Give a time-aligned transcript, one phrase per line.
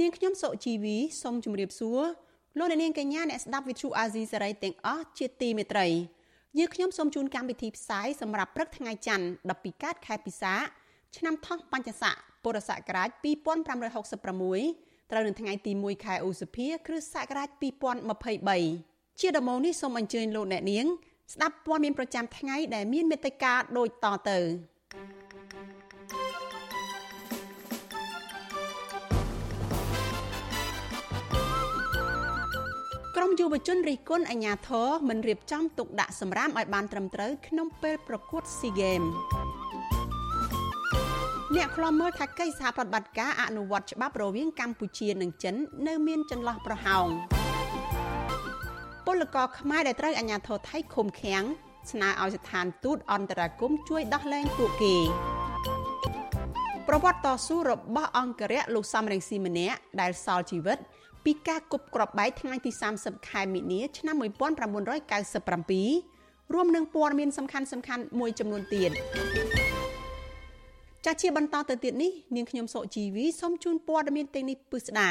[0.00, 2.02] នាងខ្ញុំសុជីវីសូមជម្រាបសួរ
[2.58, 5.86] លោកអ្នកនាងកញ្ញាអ្នកស្ដាប់ Vuthu Azizi Serai ទាំងអស់ជាទីមេត្រី
[6.58, 10.54] យើងខ្ញុំសូមជូនកម្មវិធីផ្សាយសម្រាប់ព្រឹកថ្ងៃច័ន្ទ12កើតខែពិសា
[11.16, 12.14] ឆ្នាំថោះបัญចស័ក
[12.44, 13.08] ពុរសករាជ
[13.90, 17.48] 2566ត្រូវនៅថ្ងៃទី1ខែឧសភាគ្រិស្តសករាជ
[18.34, 20.86] 2023ជាដំបូងនេះសូមអញ្ជើញលោកអ្នកនាង
[21.34, 24.38] ស្ដាប់ព័ត៌មានប្រចាំថ្ងៃដែលមានមេត្តាដូចតទៅ
[24.92, 25.25] ក្រ
[33.28, 39.02] មយុវជនរិះគន់អាញាធរមិនរៀបចំទុកដាក់សម្រាមឲ្យបានត្រឹមត្រូវក្នុងពេលប្រកួតស៊ីហ្គេម
[41.54, 45.54] អ្នកខ្លាំមើលថាកិច្ចសហប្រតិបត្តិការអនុវត្តច្បាប់រវាងកម្ពុជានិងចិន
[45.86, 47.06] នៅមានចន្លោះប្រហោង
[49.06, 51.44] ពលករខ្មែរដែលត្រូវអាជ្ញាធរថៃឃុំឃាំង
[51.90, 54.96] ស្នើឲ្យស្ថានទូតអន្តរាគមជួយដោះលែងពួកគេ
[56.88, 60.78] ប្រវត្តិតស៊ូរបស់អង្គរៈលោកសំរងស៊ីម្នាក់ដែលសល់ជីវិត
[61.26, 64.26] ពីការគប់គ្រាប់បែកថ្ងៃទី30ខែមិនិនា ឆ្នាំ1997
[66.54, 68.90] រួមនឹងព័ត៌មានសំខាន់ៗមួយចំនួនទៀត
[71.04, 75.10] ចាស់ជាបន្តទៅទៀតនេះនាងខ្ញុំសុជីវីសូមជូនព័ត៌មានទាំងនេះពិស្ដា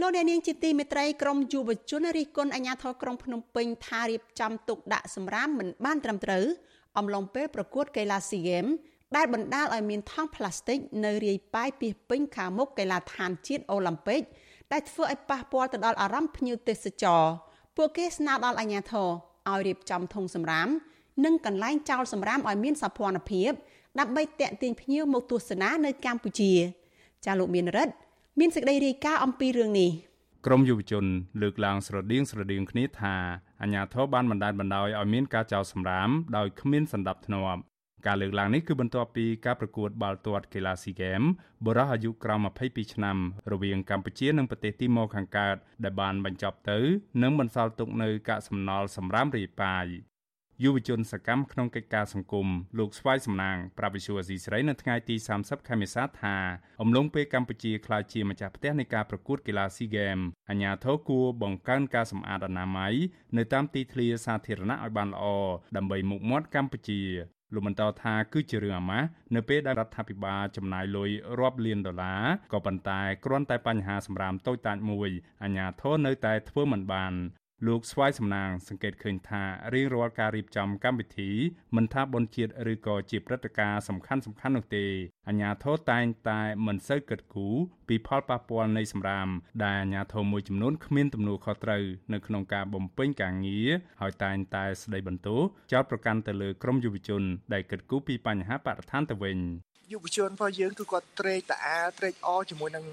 [0.00, 6.44] លោកអ្នកនាងជាទីមេត្រីក្រមយុវជនរិះគន់អាជ្ញាធរក្រុងភ្នំពេញថារៀបចំទុកដាក់សម្រាមមិនបានត្រឹមត្រូវ
[6.98, 8.66] អំឡុងពេលប្រកួតកីឡាស៊ីហ្គេម
[9.16, 14.22] ដែលបណ្ដាលឲ្យមានថង់ប្លាស្ទិកនៅរាយប៉ាយពីពេញខាងមុខកីឡាដ្ឋានជាតិអូឡ িম্প ិក
[14.72, 17.22] ដែលធ្វើឲ្យប៉ះពាល់ទៅដល់អារម្មណ៍ភ្ញៀវទេសចរ
[17.76, 19.08] ពួកគេស្នើដល់អាជ្ញាធរ
[19.50, 20.68] ឲ្យរៀបចំធុងសម្រាម
[21.24, 23.50] និងកន្លែងចោលសម្រាមឲ្យមានសោភ័ណភាព
[24.00, 26.52] ដើម្បីតាក់ទាញភ្ញៀវមកទស្សនានៅកម្ពុជា
[27.24, 27.94] ចាលោកមានរិទ្ធ
[28.40, 29.90] មានសេចក្តីរាយការណ៍អំពីរឿងនេះ
[30.46, 31.04] ក្រមយុវជន
[31.42, 33.14] លើកឡើងស្រដៀងស្រដៀងគ្នាថា
[33.62, 37.18] អាញាធរបានបណ្ដាលបណ្ដោយឲ្យមានការចោលសម្រាមដោយគ្មានសន្តិភា
[37.56, 37.71] ព
[38.06, 41.22] ការលើកឡើងនេះគឺបន្ទាប់ពីការប្រកួតបាល់ទាត់កីឡាស៊ីហ្គេម
[41.66, 43.16] បរិះអាយុក្រោម22ឆ្នាំ
[43.52, 46.78] រវាងកម្ពុជានិងប្រទេសទីម៉ូខាងកើតដែលបានបញ្ចប់ទៅ
[47.22, 49.86] និងបន្សល់ទុកនៅកាកសំណល់សម្រាមរាយប៉ាយ
[50.62, 52.48] យុវជនសកម្មក្នុងកិច្ចការសង្គម
[52.78, 56.36] លោកស្វាយសំណាងប្រាវិសុវអាស៊ីស្រីនៅថ្ងៃទី30ខែមេសាថា
[56.80, 60.18] អំឡុងពេលកម្ពុជាក្លាយជាម្ចាស់ផ្ទះនៃការប្រកួតកីឡាស៊ីហ្គេម
[60.50, 62.94] អាជ្ញាធរគួរបង្កើនការសម្អាតអនាម័យ
[63.36, 65.24] នៅតាមទីធ្លាសាធារណៈឲ្យបានល្អ
[65.76, 67.02] ដើម្បីមុខមាត់កម្ពុជា
[67.54, 75.10] លោកបន្តថាគឺជារឿងអាម៉ាស់នៅពេលដែលរដ្ឋាភិបាលចំណាយលុយរាប់លានដុល្លារក៏ប៉ុន្តែគ្រាន់តែបញ្ហាសម្រាមតូចតាចមួយ
[75.42, 77.12] អាជ្ញាធរនៅតែធ្វើមិនបាន
[77.68, 79.42] លោកស្វាយសំណាងសង្កេតឃើញថា
[79.74, 81.30] រៀងរាល់ការរៀបចំកម្មវិធី
[81.76, 84.84] មិនថាបុណ្យជាតិឬក៏ជាព្រឹត្តិការណ៍សំខាន់សំខាន់នោះទេ
[85.28, 87.56] អាញាធរតែងតែមិនសូវគិតគូរ
[87.88, 89.28] ពីផលប៉ះពាល់នៃសម្រាម
[89.64, 93.68] ដែលអាញាធរមួយចំនួនគ្មានទំនួលខុសត្រូវនៅក្នុងការបំពេញការងារ
[94.00, 95.40] ហើយតែងតែស្ដីបន្ទោស
[95.72, 99.38] ចោទប្រកាន់ទៅលើក្រមយុវជនដែលគិតគូរពីបញ្ហាបរិស្ថានទៅវិញ
[99.92, 102.86] យុវជនរបស់យើងគឺគាត់ត្រេកតាអាត្រេកអរជាមួយនឹង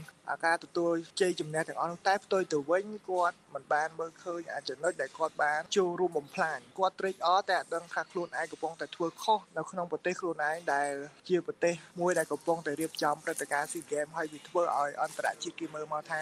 [0.46, 10.92] ការទទួលជ័យជំនះទាំងអស់នោះតែផ្ទុយទៅវិញគាត់មិនបានមើលឃើញអាចចំណុចដែលគាត់បានចូលរួមបំផ្លាញគាត់ត្រេកអរតែអត់ដឹងថាខ្លួនឯងកំពុងតែធ្វើខុសនៅក្នុងប្រទេសខ្លួនឯងដែល
[11.30, 16.22] ជាប្រទេសមួយដែលកំពុងតែរៀបចំព្រឹត្តិការណ៍ SEA Games ហើយវាធ្វើឲ្យអន្តរជាតិគេមើលមកថា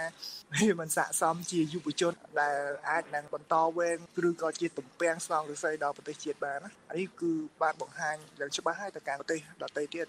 [0.55, 3.97] វាមិនស័ក្តិសមជាយុវជនដែលអាចនឹងបន្តវេន
[4.29, 10.07] ឬក៏ជាទំពាំងស្នងរស័យដល់ប្រទេសជាតិបានណានេះគឺបានបង្ហាញយ៉ាងច្បាស់ហើយទៅកាន់ប្រទេសដទៃទៀត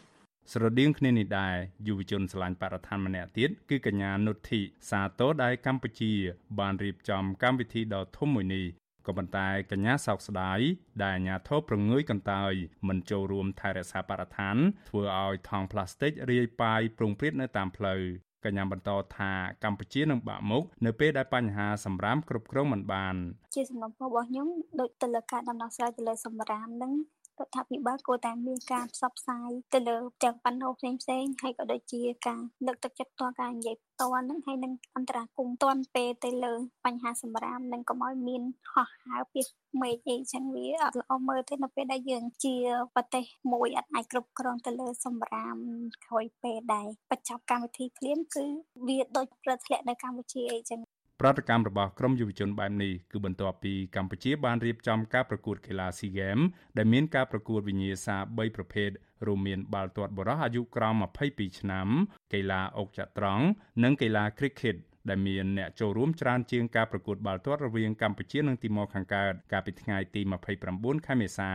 [0.53, 4.61] ស្រដៀងគ្នានេះដែរយុវជនឆ្លាញ់បរិស្ថានម្នាក់ទៀតគឺកញ្ញានុទ្ធិ
[4.91, 6.13] សាទរដែលកម្ពុជា
[6.59, 8.67] បានរៀបចំកម្មវិធីដ៏ធំមួយនេះ
[9.07, 10.61] ក៏ប៉ុន្តែកញ្ញាសោកស្ដាយ
[11.03, 12.53] ដែលអាញាធរប្រងើយកន្តើយ
[12.89, 14.57] មិនចូលរួមថែរក្សាបរិស្ថាន
[14.89, 18.01] ធ្វើឲ្យថង់ប្លាស្ទិករាយប៉ាយប្រងព្រាតនៅតាមផ្លូវ
[18.45, 19.33] កញ្ញាបន្តថា
[19.65, 23.17] កម្ពុជានឹងបាក់មុខនៅពេលដែលបញ្ហាសម្រាមគ្រប់គ្រងមិនបាន
[23.55, 24.49] ជាសំណុំរបស់ខ្ញុំ
[24.81, 26.93] ដូចទៅលើការដំណោះស្រាយទៅលើសម្រាមនឹង
[27.41, 36.55] រដ្ឋាភិបាលគួរតែមានការផ្សព្វផ្សាយទៅលើទាំងបណ្ដោផ្សេងផ្សេងហើយក៏ដូចជាការលើកទឹកចិត្តផ្ទាល់ការនិយាយផ្ទាល់ហ្នឹងហើយនឹងអន្តរាគមន៍តាន់ពេលទៅលើ
[36.85, 38.43] បញ្ហាសម្រាមនិងកុំឲ្យមាន
[38.73, 39.41] ហោះហើរពី
[39.81, 42.55] មេឃអីចឹងវាអត់ល្អមើលទេនៅពេលដែលយើងជា
[42.95, 45.57] ប្រទេសមួយអត់អាចគ្រប់គ្រងទៅលើសម្រាម
[46.05, 48.45] ក្រោយពេលដែលបញ្ចប់កម្មវិធីភ្លាមគឺ
[48.87, 50.81] វាដូចប្រធ្លាក់នៅកម្ពុជាអីចឹង
[51.23, 58.91] ប្រតិកម្មរបស់ក្រមយុវជនបែបនេះគឺបន្ទាប់ពីកម្ពុជាបានរៀបចំការប្រកួតកីឡា SEA Games ដែលមានការប្រកួតវិញ្ញាសា3ប្រភេទ
[59.27, 60.95] រួមមានបាល់ទាត់បុរសអាយុក្រោម
[61.29, 61.89] 22ឆ្នាំ
[62.33, 63.47] កីឡាអុកចត្រង្គ
[63.83, 64.77] និងកីឡា Cricket
[65.09, 70.21] ដែលមានអ្នកចូលរួមច្រើនជាងការប្រកួតបាល់ទាត់រវាងកម្ពុជានិងទីម៉ូខាងកើតកាលពីថ្ងៃទី
[70.65, 71.53] 29ខែមេសា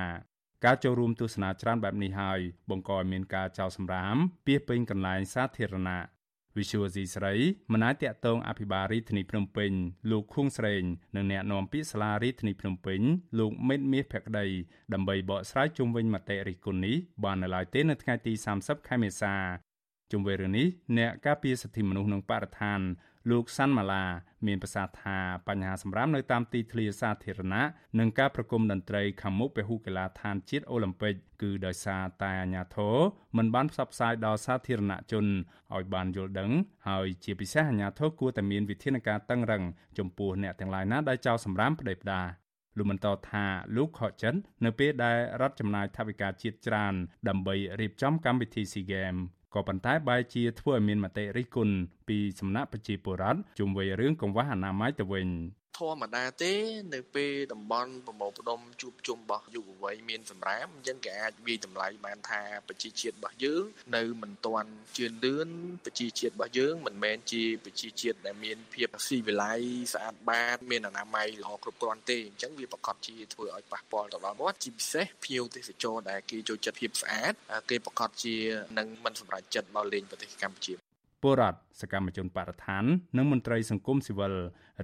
[0.66, 2.40] ការចូលរួមទស្សនាច្រើនបែបនេះហើយ
[2.70, 4.16] បង្កឲ្យមានការចោទសម្រាម
[4.46, 6.04] ពីពេញកន្លែងសាធារណៈ
[6.58, 7.34] វិសុវស៊ីស្រី
[7.74, 9.72] មិនអាចតតងអភិបាលរាជធានីភ្នំពេញ
[10.12, 10.84] លោកខួងស្រេង
[11.16, 13.02] និងអ្នកនាំពាក្យសាលារាជធានីភ្នំពេញ
[13.40, 14.46] លោកមេតមាសភក្តី
[14.94, 19.36] ដើម្បីបកស្រាយជុំវិញមតិរិះគន់នេះបាននៅឡើយទេនៅថ្ងៃទី30ខែមេសា
[20.12, 20.68] ជុំវិញរឿងនេះ
[20.98, 22.82] អ្នកការពារសិទ្ធិមនុស្សនិងបរិស្ថាន
[23.32, 24.04] លោកសាន់ម៉ាឡា
[24.48, 25.18] មានប្រសាសន៍ថា
[25.48, 27.64] បញ្ហាសម្រាមនៅតាមទីធ្លាសាធារណៈ
[28.00, 32.96] និងការប្រគំតន្ត្រីខាងមុខពហុកីឡាដ្ឋានជាតិអូឡ িম্প ិកគឺដោយសារតែអាជ្ញាធរ
[33.38, 35.26] មិនបានផ្សព្វផ្សាយដល់សាធារណជន
[35.76, 36.52] ឲ្យបានយល់ដឹង
[36.88, 39.64] ហើយជាពិសេសអាជ្ញាធរគួរតែមានវិធានការតឹងរឹង
[39.98, 42.26] ចំពោះអ្នកទាំងឡាយណាដែលចោលសម្រាមផ្ដេសផ្ដាស
[42.78, 43.46] លោកបន្តថា
[43.76, 46.94] លោកខកចិត្តនៅពេលដែលរដ្ឋចំណាយថវិកាជាតិច្រើន
[47.28, 49.22] ដើម្បីរៀបចំកម្មវិធី SEA Games
[49.54, 51.76] ក៏ប៉ុន្តែបែរជាធ្វើឲ្យមានមតិរិះគន់
[52.08, 55.28] ពីសំណាក់ប្រជាពលរដ្ឋជុំវិញរឿងកង្វះអនាម័យទៅវិញ
[55.78, 56.54] ធម្មតាទេ
[56.94, 63.64] នៅពេលតំបន់ប្រមូលផ្ដុំជួបជុំរបស់យុវវ័យមានសម្រាមអញ្ចឹងគេអាចវាយតម្លៃបានថាប្រជាជាតិរបស់យើង
[63.96, 65.50] នៅមិនទាន់ជឿនលឿន
[65.86, 69.62] ប្រជាជាតិរបស់យើងមិនមែនជាប្រជាជាតិដែលមានភាពស៊ីវិល័យ
[69.94, 77.34] ស្អាតបាតមានអនាម័យល្អគ្រប់គ្រាន់ទេអញ្ចឹងវាប្រកាសជាធ្វើឲ្យប៉ះពាល់ទៅដល់គាត់ជាពិសេសភ្ញៀវទេសចរដែលគេចូលចិត្តភាពស្អាត
[77.70, 78.36] គេប្រកាសជា
[78.78, 80.83] នឹងមិនសម្រេចចិត្តមកលេងប្រទេសកម្ពុជា
[81.24, 82.84] ពលរដ្ឋសកម្មជនបរិស្ថាន
[83.18, 84.34] និងមន្ត្រីសង្គមស៊ីវិល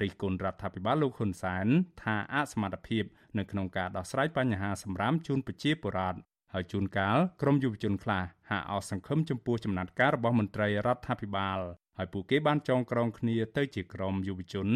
[0.01, 1.67] រិះគន់រដ្ឋាភិបាលលោកហ៊ុនសែន
[2.03, 3.03] ថាអសមត្ថភាព
[3.37, 6.19] នៅក្នុងការដោះស្រាយបញ្ហាសម្រាមជូនប្រជាពលរដ្ឋ
[6.53, 11.59] ហើយជួនកាលក្រមយុវជនខ្លះហាក់អស់សង្ឃឹមចំពោះចំណាត់ការរបស់មន្ត្រីរដ្ឋាភិបាល
[11.97, 14.67] ហើយពួកគេបានចងក្រងគ្នាទៅជាក្រុមយុវជន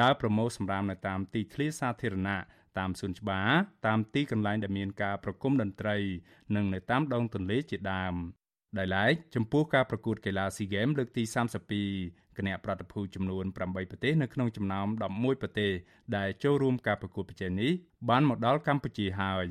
[0.00, 2.38] ដើរប្រមូលសម្រាមនៅតាមទីធ្លាសាធារណៈ
[2.78, 3.50] តាមសួនច្បារ
[3.86, 5.96] តាមទីកន្លែងដែលមានការប្រគំតន្ត្រី
[6.56, 8.14] និងនៅតាមដងទន្លេជាដើម
[8.78, 11.22] ដោយឡែកចំពោះការប្រកួតកីឡា SEA Games លើកទី
[11.80, 15.72] 32គណៈប្រតិភូចំនួន8ប្រទេសនៅក្នុងចំណោម11ប្រទេស
[16.16, 17.72] ដែលចូលរួមការប្រកួតប្រជែងនេះ
[18.08, 19.46] បានមកដល់កម្ពុជាហើយ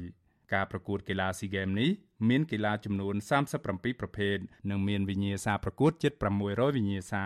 [0.54, 1.92] ការប្រកួតកីឡា SEA Games នេះ
[2.30, 3.16] មានកីឡាចំនួន
[3.60, 3.66] 37
[4.02, 4.38] ប្រភេទ
[4.70, 7.26] និងមានវិញ្ញាសាប្រកួតជិត600វិញ្ញាសា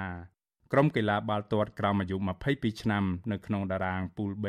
[0.73, 2.17] ក្រុមកីឡាបាល់ទាត់ក្រោមអាយុ
[2.49, 4.45] 22ឆ្នាំនៅក្នុងតារាងពូល B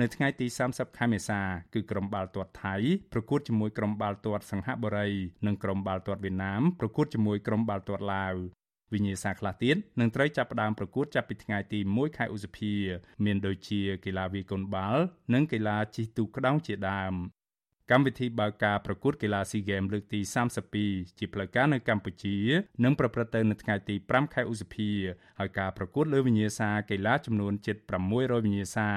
[0.00, 1.40] នៅថ្ងៃទី30ខែមេសា
[1.74, 2.74] គឺក្រុមបាល់ទាត់ថៃ
[3.12, 5.08] ប្រកួតជាមួយក្រុមបាល់ទាត់សង្ហបុរី
[5.46, 8.34] និងក្រុមបាល់ទាត់វៀតណាមប្រកួតជាមួយក្រុមបាល់ទាត់ឡាវ
[8.92, 12.74] វិញ្ញាសាខ្លះទៀតនឹងត្រូវចាប់ផ្ដើមប្រកួតចាប់ពីថ្ងៃទី1ខែឧសភា
[13.24, 15.02] មានដូចជាកីឡាវាយកូនបាល់
[15.34, 17.14] និងកីឡាជិះទូកក្ដោងជាដើម
[17.90, 20.20] កម្មវិធីបើកការប្រកួតកីឡា SEA Games លើកទី
[20.70, 22.36] 32ជាផ្លូវការនៅកម្ពុជា
[22.84, 24.90] នឹងប្រព្រឹត្តទៅនៅថ្ងៃទី5ខែឧសភា
[25.38, 27.76] ហើយការប្រកួតលើវិញ្ញាសាកីឡាចំនួនជិត
[28.10, 28.88] 600វិញ្ញាសា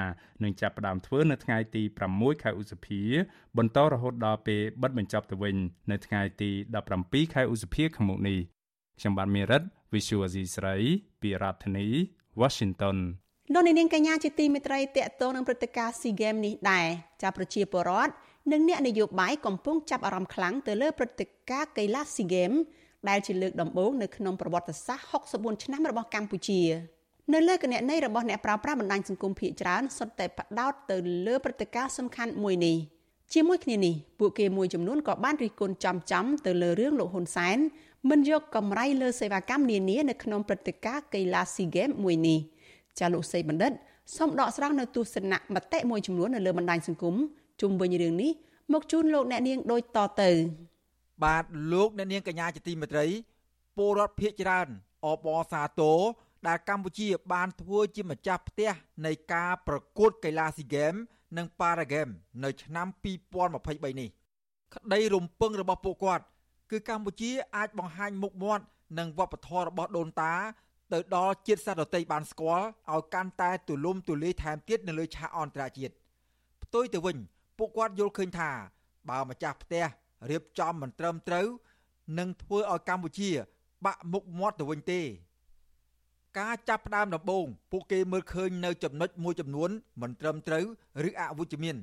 [0.43, 3.01] នឹងចាប់ផ្ដើមធ្វើនៅថ្ងៃទី6ខែឧសភា
[3.57, 5.55] បន្តរហូតដល់ពេលបិទបញ្ចប់ទៅវិញ
[5.91, 6.51] នៅថ្ងៃទី
[6.91, 8.39] 17ខែឧសភាខាងមុខនេះ
[8.99, 9.61] ខ្ញុំបាទមេរិត
[9.93, 10.75] Visual Asia ស្រី
[11.21, 11.87] ពីរដ្ឋធានី
[12.41, 12.97] Washington
[13.53, 16.87] លោកនាងកញ្ញាជាទីមេត្រីតកតងនឹងព្រឹត្តិការណ៍ SEA Games នេះដែរ
[17.21, 18.11] ចាប្រជាពលរដ្ឋ
[18.51, 22.51] និងអ្នកនយោបាយកំពុងចាប់អារម្មណ៍ខ្លាំងទៅលើព្រឹត្តិការណ៍កីឡាស៊ីហ្គេម
[23.09, 26.61] ដែលជាលើកដំបូងនៅក្នុងប្រវត្តិសាស្ត្រ64ឆ្នាំរបស់កម្ពុជា
[27.33, 30.97] នៅលើគណនីរបស់អ្នកប្រើប្រាស់បណ្ដាញសង្គមភាគច្រើនសុទ្ធតែផ្ដោតទៅ
[31.27, 32.77] លើព្រឹត្តិការណ៍សំខាន់មួយនេះ
[33.33, 37.57] ជាមួយគ្នានេះពួកគេមួយចំនួនក៏បានរិះគន់ចំចំទៅលើរឿងលោកហ៊ុនសែន
[38.09, 42.39] មិនយកកម្រៃលើសេវាកម្មនានានៅក្នុងព្រឹត្តិការណ៍កីឡាស៊ីហ្គេមមួយនេះ
[42.99, 43.71] ចាលោកសីបណ្ឌិត
[44.15, 47.15] សូមដកស្រង់នៅទស្សនៈមតិមួយចំនួននៅលើបណ្ដាញសង្គម
[47.61, 48.31] ជុំវិញរឿងនេះ
[48.73, 50.31] មកជូនលោកអ្នកនាងដូចតទៅ
[51.23, 51.43] បាទ
[51.73, 53.05] លោកអ្នកនាងកញ្ញាជាទីមេត្រី
[53.77, 54.67] ពលរដ្ឋភៀកច្រើន
[55.05, 55.99] អបអសាទរ
[56.47, 58.71] ដែលកម្ពុជាបានធ្វើជាម្ចាស់ផ្ទះ
[59.05, 60.93] នៃការប្រកួតកីឡាស៊ីហ្គេម
[61.37, 62.07] និងប៉ារ៉ាហ្គេម
[62.43, 62.87] នៅឆ្នាំ
[63.33, 64.09] 2023នេះ
[64.75, 66.23] ក្តីរំពឹងរបស់ពួកគាត់
[66.71, 68.63] គឺកម្ពុជាអាចបង្ហាញមុខមាត់
[68.97, 70.33] និងវប្បធម៌របស់ដូនតា
[70.93, 75.93] ទៅដល់ជាតិសាសន៍ដទៃបានស្គាល់ឲ្យកាន់តែទូលំទូលាយថែមទៀតនៅលើឆាកអន្តរជាតិ
[76.63, 77.17] ផ្ទុយទៅវិញ
[77.57, 78.51] ពួកគាត់យល់ឃើញថា
[79.09, 79.85] បើម្ចាស់ផ្ទះ
[80.29, 81.47] រៀបចំមិនត្រឹមត្រូវ
[82.19, 83.29] នឹងធ្វើឲ្យកម្ពុជា
[83.85, 85.01] បាក់មុខមាត់ទៅវិញទេ
[86.39, 89.69] ការចាប់ផ្ដើមដំបូងពួកគេមើលឃើញនៅចំណុចមួយចំនួន
[90.01, 90.65] មិនត្រឹមត្រូវ
[91.07, 91.75] ឬអវិជ្ជមាន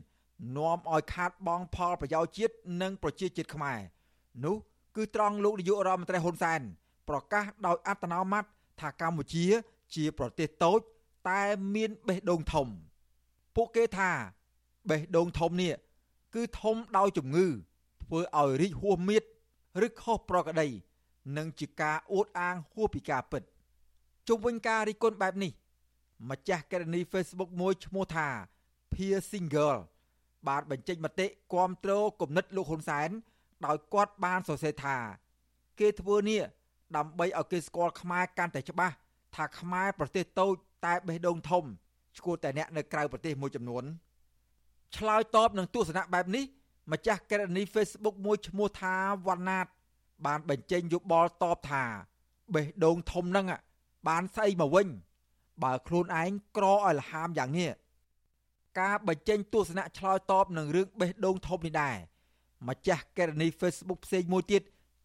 [0.56, 3.78] នាំឲ្យខាតបង់ផលប្រយោជន៍ជាតិនិងប្រជាជាតិខ្មែរ
[4.44, 4.56] នោះ
[4.96, 6.60] គឺត្រង់លោកនាយករដ្ឋមន្ត្រីហ៊ុនសែន
[7.08, 8.44] ប្រកាសដោយអត្តនោម័ត
[8.80, 9.46] ថាកម្ពុជា
[9.94, 10.80] ជាប្រទេសតូច
[11.28, 11.42] តែ
[11.74, 12.66] មានបេះដូងធំ
[13.56, 14.10] ពួកគេថា
[14.90, 15.74] បេះដូងធំនេះ
[16.34, 17.46] គឺធំដោយជំងឺ
[18.04, 19.22] ធ្វើឲ្យរីកហួសមៀត
[19.86, 20.68] ឬខុសប្រក្រតី
[21.36, 23.42] និងជាការអួតអាងហួសពីការពិត
[24.28, 25.52] ជុំវិញការរិះគន់បែបនេះ
[26.30, 28.28] ម្ចាស់កេរនី Facebook មួយឈ្មោះថា
[28.92, 29.80] Peer Single
[30.48, 33.10] បានបញ្ចេញមតិគាំទ្រគំនិតលោកហ៊ុនសែន
[33.66, 34.96] ដោយគាត់បានសរសេរថា
[35.80, 36.40] គេធ្វើនេះ
[36.96, 38.94] ដើម្បីឲ្យគេស្គាល់ខ្មែរកាន់តែច្បាស់
[39.34, 40.52] ថាខ្មែរប្រទេសតូច
[40.86, 41.64] តែបេះដូងធំ
[42.18, 43.84] ឈ្គួតតែអ្នកនៅក្រៅប្រទេសមួយចំនួន
[44.96, 46.44] ឆ្លើយតបនឹងទស្សនៈបែបនេះ
[46.92, 48.94] ម្ចាស់កេរនី Facebook មួយឈ្មោះថា
[49.26, 49.66] វណ្ណាត
[50.26, 51.84] បានបញ្ចេញយោបល់តបថា
[52.54, 53.46] បេះដូងធំហ្នឹង
[54.08, 54.88] បានស្អីមកវិញ
[55.62, 57.70] បើខ្លួនឯងក្រឲ្យលហាមយ៉ាងនេះ
[58.80, 61.96] ការបញ្ចេញទស្សនៈឆ្លើយតបនឹងរឿងបេះដូងធំនេះដែរ
[62.68, 64.62] ម្ចាស់កេរនី Facebook ផ្សេងមួយទៀត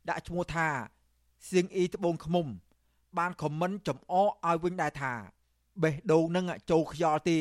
[0.09, 0.67] ដាក់ឈ្មោះថា
[1.49, 2.47] សៀងអ៊ីត្បូងឃ្មុំ
[3.17, 5.13] បានខមមិនចំអកឲ្យវិញដែរថា
[5.83, 7.39] បេះដូងនឹងចូលខ្យល់ទេ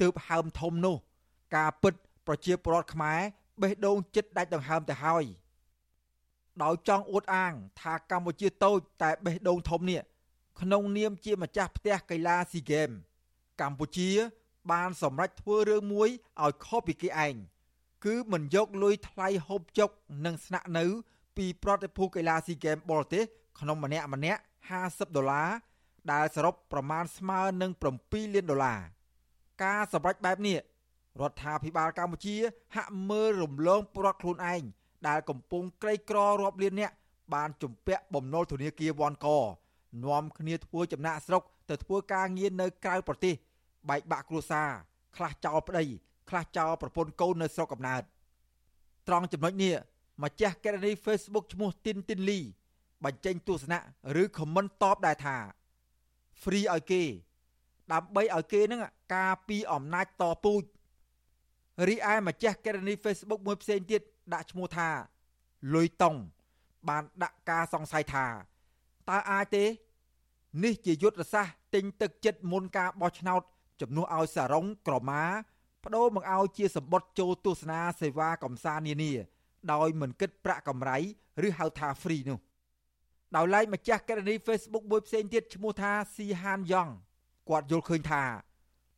[0.00, 0.96] ទើបហើមធំនោះ
[1.56, 1.94] ការពិត
[2.26, 3.20] ប្រជាពលរដ្ឋខ្មែរ
[3.60, 5.24] បេះដូងចិត្តដាច់ដង្ហើមទៅហើយ
[6.62, 10.00] ដោយចង់អួតអាង ថាកម្ពុជាតូចតែបេះដូងធំនេះ
[10.60, 12.90] ក្នុងនាមជាម្ចាស់ផ្ទះកីឡាស៊ីហ្គេម
[13.60, 14.10] កម្ពុជា
[14.72, 16.08] បានសម្រេចធ្វើរឿងមួយ
[16.42, 17.34] ឲ្យខុសពីគេឯង
[18.04, 19.90] គឺមិនយកលុយថ្លៃហូបចុក
[20.24, 20.84] និងស្នាក់នៅ
[21.36, 23.24] ពីប្រតិភូកីឡាស៊ីហ្គេមបរទេស
[23.60, 24.40] ក្នុងម្នាក់ម្នាក់
[24.78, 25.48] 50ដុល្លារ
[26.12, 27.70] ដែលសរុបប្រមាណស្មើនឹង
[28.02, 28.80] 7លានដុល្លារ
[29.62, 30.58] ការសម្រេចបែបនេះ
[31.20, 32.36] រដ្ឋាភិបាលកម្ពុជា
[32.76, 34.62] ហាក់មើលរំលងប្រដ្ឋខ្លួនឯង
[35.08, 36.92] ដែលកំពុងក្រីក្ររាប់លានអ្នក
[37.34, 39.28] បានជំពាក់បំណុលធនាគារវ៉ាន់ក
[40.04, 43.34] នាំគ្នាធ្វើចំណាក់ស្រុកទៅធ្វើការងារនៅក្រៅប្រទេស
[43.88, 44.68] បែកបាក់គ្រួសារ
[45.16, 45.84] ខ្លះចោលប្តី
[46.28, 48.02] ខ្លះចោលប្រពន្ធកូននៅស្រុកកំណើត
[49.08, 49.74] ត្រង់ចំណុចនេះ
[50.22, 52.38] ម្ចាស់កេរនី Facebook ឈ្មោះទីនទីនលី
[53.04, 53.80] បញ្ចេញទស្សនៈ
[54.22, 55.36] ឬ comment តបដែរថា
[56.42, 57.02] free ឲ្យគេ
[57.92, 58.80] ដើម្បីឲ្យគេនឹង
[59.14, 60.62] ការពីអំណាចតពូជ
[61.86, 64.88] រីឯម្ចាស់កេរនី Facebook មួយផ្សេងទៀតដាក់ឈ្មោះថា
[65.74, 66.14] លុយតុង
[66.88, 68.26] បានដាក់ការសង្ស័យថា
[69.08, 69.64] តើអាចទេ
[70.64, 73.42] នេះជាយុទ្ធសាស្ត្រទិញទឹកចិត្តមុនការបោះឆ្នោត
[73.80, 75.24] ជំនួសឲ្យសារុងក្រមា
[75.82, 79.12] បដូរមកឲ្យជាសម្បត្តិចូលទស្សនាសេវាកំសាន្តនានា
[79.72, 80.96] ដោយមិនគិតប្រាក់កម្រៃ
[81.46, 82.38] ឬហៅថា free នោះ
[83.36, 86.88] ដោយឡែកម្ចាស់កេរនី Facebook មួយផ្សេងទៀតឈ្មោះថាស៊ីហានយ៉ង
[87.48, 88.22] គាត់យល់ឃើញថា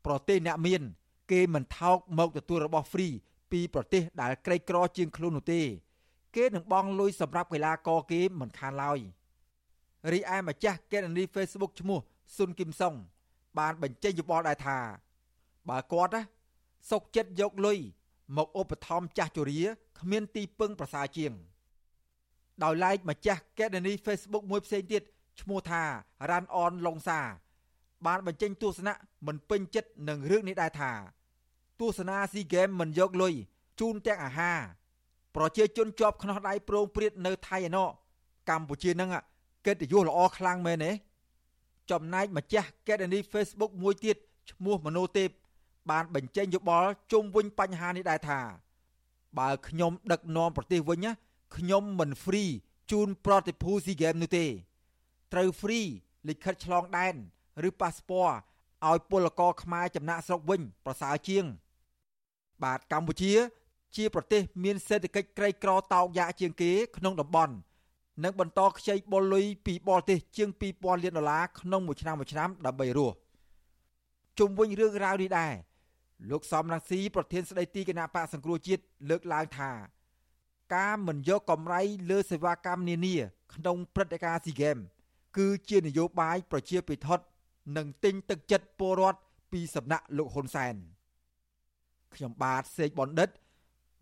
[0.07, 0.83] ប្រទេសអ្នកមាន
[1.33, 3.15] គេមិនថោកមកទទួលរបស់ free
[3.53, 5.63] ពីប្រទេសដែលក្រីក្រជាងខ្លួននោះទេ
[6.37, 8.99] គេនឹងបង់លុយសម្រាប់កីឡាករគេមិនខានឡើយ
[10.13, 11.99] រីឯម្ចាស់កេរនី Facebook ឈ្មោះ
[12.37, 12.95] ស៊ុនគឹមសុង
[13.59, 14.79] បានបញ្ចេញយោបល់ដែរថា
[15.69, 16.23] បើគាត់ណា
[16.91, 17.79] សុកចិត្តយកលុយ
[18.37, 19.61] មកឧបត្ថម្ភចាស់ជរា
[19.99, 21.33] គ្មានទីពឹងប្រសើរជាង
[22.65, 25.03] ដោយឡែកម្ចាស់កេរនី Facebook មួយផ្សេងទៀត
[25.41, 25.83] ឈ្មោះថា
[26.31, 27.21] រ៉ាន់អនឡុងសា
[28.07, 28.95] បានបញ្ចេញទស្សនៈ
[29.27, 30.93] មិនពេញចិត្តនឹងរឿងនេះដែរថា
[31.81, 33.35] ទស្សនាស៊ីហ្គេមមិនយកលុយ
[33.81, 34.61] ជូនទាំងអាហារ
[35.37, 37.89] ប្រជាជនជាប់ខ្នោះដៃប្រងព្រាតនៅថៃឯណោះ
[38.51, 39.11] កម្ពុជានឹង
[39.67, 40.93] កិត្តិយសល្អខ្លាំងមែនទេ
[41.91, 44.17] ចំណែកម្ចាស់កេរនី Facebook មួយទៀត
[44.51, 45.29] ឈ្មោះមនោទេព
[45.91, 48.41] បានបញ្ចេញយោបល់ជុំវិញបញ្ហានេះដែរថា
[49.39, 51.07] បើខ្ញុំដឹកនាំប្រទេសវិញ
[51.57, 52.51] ខ្ញុំមិន free
[52.91, 54.47] ជូនប្រតិភូស៊ីហ្គេមនោះទេ
[55.33, 55.87] ត្រូវ free
[56.29, 57.15] លិខិតឆ្លងដែន
[57.69, 58.31] ឬប៉ាសពត
[58.89, 61.45] ឲ្យពលករខ្មែរចំណាក់ស្រុកវិញ ប្រសើរជាង
[62.65, 63.33] បាទកម្ពុជា
[63.97, 67.55] ជាប្រទេស មានសេដ្ឋកិច្ចក្រីក្រតោកយ៉ាកជាងគេ ក្នុងតំបន់
[68.25, 73.17] និងបន្តខ្ចីបុលលុយពីបរទេសជាង2000លានដុល្លារក្នុងមួយឆ្នាំមួយឆ្នាំដើម្បីរស់
[74.39, 75.55] ជុំវិញរឿងរ៉ាវនេះដែរ
[76.31, 79.71] លោកសំរងស៊ីប្រធានស្ដីទីគណៈបកសង្គ្រោះជាតិលើកឡើងថា
[80.75, 83.17] ការមិនយកកម្រៃលើសេវាកម្មនានា
[83.55, 84.77] ក្នុងព្រឹត្តិការណ៍ស៊ីហ្គេម
[85.37, 87.25] គឺជានយោបាយប្រជាពិធដ្ឋ
[87.77, 89.21] និងទិញទឹកចិត្តពលរដ្ឋ
[89.53, 90.75] ពីសំណាក់លោកហ៊ុនសែន
[92.15, 93.29] ខ្ញុំបាទសេកបណ្ឌិត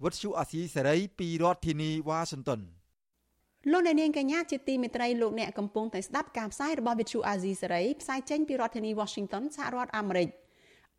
[0.02, 2.60] វុទ្ធុអាស៊ីសេរីពីរដ្ឋធានីវ៉ាស៊ីនតោន
[3.72, 10.28] លោកអ្នកនាងកញ្ញាជាទីមេត្រីលោកអ្នកកំពុងតែស្ដាប់ការផ្សាយរបស់វិទ្យុអាស៊ីសេរីផ្សាយចេញពីរដ្ឋធានី Washington សហរដ្ឋអាមេរិក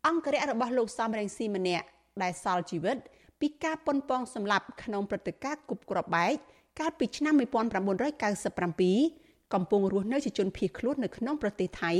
[0.06, 1.86] អង្គរៈរបស់លោកសំរងស៊ីម្នាក់
[2.22, 2.96] ដែលសល់ជីវិត
[3.40, 6.32] ពីការប៉ុនប៉ងសម្លាប់ក្នុងព្រឹត្តិការណ៍គប់ក្របបែក
[6.80, 11.92] កាលពីឆ្នាំ1997កំពុងរស់នៅជាជនភៀសខ្លួននៅក្នុងប្រទេសថៃ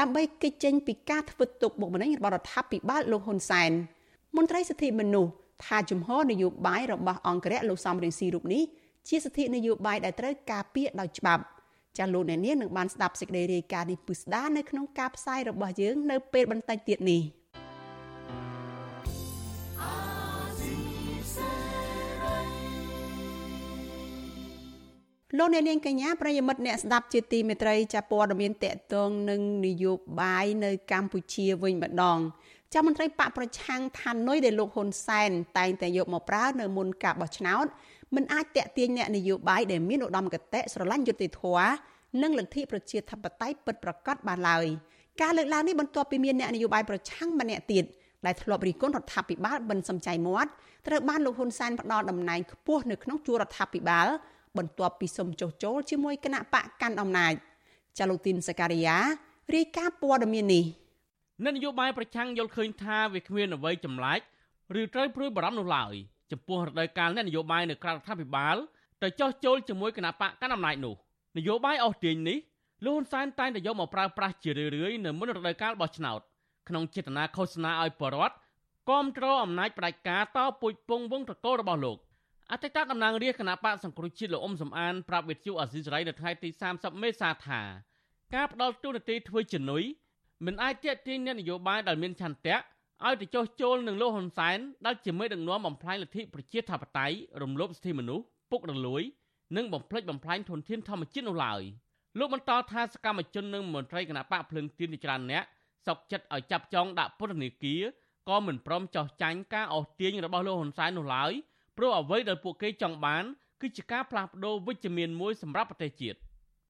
[0.00, 3.72] ដើម្បីគេចចេញពីការធ្វើទុកបុកម្នេញរបស់រដ្ឋាភិបាលលោកហ៊ុនសែន
[4.36, 5.32] មន្ត្រីសិទ្ធិមនុស្ស
[5.66, 8.62] ថាជំហរនយោបាយរបស់អង្គរៈលោកសំរងស៊ីរូបនេះ
[9.08, 11.42] ជាសិទ្ធិនយោបាយដែលត្រូវការពារដោយច្បាប់
[11.98, 17.22] ចាលោកអ្នកនាងនឹងបានស្ដាប់សេចក្តីរាយការណ៍នេះពិស្ដានៅក្នុងការផ្សាយរបស់យើងនៅពេលបន្តិចទៀតនេះ
[25.38, 32.18] លោកអ្នកនាងកញ្ញាប្រិយមិត្តអ្នកស្ដាប់ជាទីមេត្រីចាព័ត៌មានតកតងនឹងនយោបាយនៅកម្ពុជាវិញម្ដង
[32.74, 37.66] ចាមន្ត្រីបកប្រឆាំងថានុយដែលលោកហ៊ុនសែនតែងតែយកមកប្រើនៅមុនការបោះឆ្នោត
[38.14, 41.70] មិនអាចតេទៀងអ្នកនយោបាយដែលមានឧត្តមគតិស្រឡាញ់យុត្តិធម៌
[42.22, 44.66] និងលទ្ធិប្រជាធិបតេយ្យពិតប្រាកដបានឡើយ
[45.20, 47.84] ការលើកឡើងនេះបន្ទាប់ពីមានអ្នកនយោបាយប្រឆាំងម្នាក់ទៀត
[48.26, 50.50] ដែលធ្លាប់រិះគន់រដ្ឋាភិបាលបិណ្ឌសំចៃមាត់
[50.86, 54.06] ត្រូវបានលោកហ៊ុនសែនផ្ដល់តំណែងខ្ពស់នៅក្នុងជួររដ្ឋាភិបាល
[54.58, 57.34] បន្ទាប់ពីសុំចុះចូលជាមួយគណៈបកកាន់អំណាច
[57.98, 58.98] ចាលូទីនសការីយ៉ា
[59.54, 60.64] រាយការណ៍ព័ត៌មាននេះ
[61.44, 64.20] អ្នកនយោបាយប្រឆាំងយល់ឃើញថាវាគ្មានអ្វីចម្លែក
[64.80, 65.94] ឬត្រូវព្រួយបារម្ភនោះឡើយ
[66.32, 68.56] ចំពោះរដូវកាលអ្នកនយោបាយនៅក្រៅរដ្ឋាភិបាល
[69.02, 70.94] ទៅចោះចូលជាមួយគណៈបកកណ្ដាលអំណាចនោះ
[71.36, 72.38] នយោបាយអស់ទាញនេះ
[72.84, 76.20] លោកហ៊ុនសែនតែងតែយកមកប្រើប្រាស់ជារឿយៗនៅមុនរដូវកាលបោះឆ្នោត
[76.68, 78.34] ក្នុងចេតនាឃោសនាឲ្យបរដ្ឋ
[78.90, 81.98] គាំទ្រអំណាចផ្ដាច់ការតពុជពងវងត្រកូលរបស់លោក
[82.52, 87.60] អតីតតំណាងរាជគណៈបកសង្គ្រោះជាតិលោកអ៊ុំសំអានប្រាប់វិទ្យុអាស៊ីសេរីនៅថ្ងៃទី30មេសាថា
[88.34, 89.82] ការផ្ដាល់ទូនាទីធ្វើជំនួយ
[90.46, 92.56] មិនអាចទាក់ទាញអ្នកនយោបាយដែលមានឆន្ទៈ
[93.06, 99.02] ឲ្យទៅចុះចូលនឹងលោកហ៊ុនសែនដែលជាមេដឹកនាំបំផ្លាញលទ្ធិប្រជាធិបតេយ្យរំលោភសិទ្ធិមនុស្សពុករលួយ
[99.56, 101.62] និងបំផ្លិចបំផ្លាញធនធានធម្មជាតិនោះឡើយ
[102.18, 105.44] លោកបន្តថាសកម្មជននិងមន្ត្រីគណៈបកភ្លើងទៀនជាច្រើនអ្នក
[105.86, 107.82] សុកចិត្តឲ្យចាប់ចងដាក់ពន្ធនាគារ
[108.28, 111.32] ក៏មិនព្រមចោះចាញ់ការអស់ទាញរបស់លោកហ៊ុនសែននោះឡើយ
[111.76, 113.24] ព្រោះអ្វីដែលពួកគេចង់បាន
[113.60, 116.18] គឺជាការផ្លាស់ប្ដូរវិជ្ជមានមួយសម្រាប់ប្រទេសជាតិ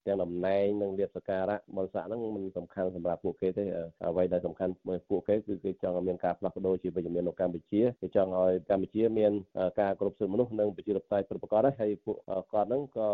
[0.06, 3.64] ទាំងតំណែងនិងលៀបសការៈបរិស័កហ្នឹងមិនសំខាន់សម្រាប់ពួកគេទេ
[4.06, 4.72] អ្វីដែលសំខាន់
[5.10, 9.32] ពួកគេគឺគេចង់ឲ្យមានការផ្លាស់ប្ដូរជាវិជ្ជមាននៅកម្ពុជាគេចង់ឲ្យកម្ពុជាមាន
[9.80, 12.16] ការគ្រប់គ្រងមនុស្សនិងប្រជាធិបតេយ្យពិតប្រាកដហើយពួក
[12.52, 13.08] គាត់ហ្នឹងក៏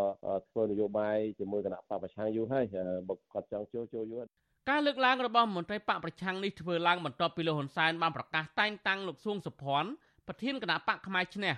[0.50, 2.64] ធ្វើនយោបាយជាមួយគណៈបកប្រឆាំងយូរហើយ
[3.08, 4.24] បើគាត់ចង់ចូលចូលយូរ
[4.70, 9.90] ការលើកឡើងរបស់មន្ត្រីបកប្រឆាំងនេះធ្វើឡើងបន្ទាប់ពីលោកហ៊ុនសែនបានប្រកាសតែងតាំងលោកសួងសុភ័ណ្ឌ
[10.28, 11.54] ប្រធានគណៈបកផ្នែកឈ្នះ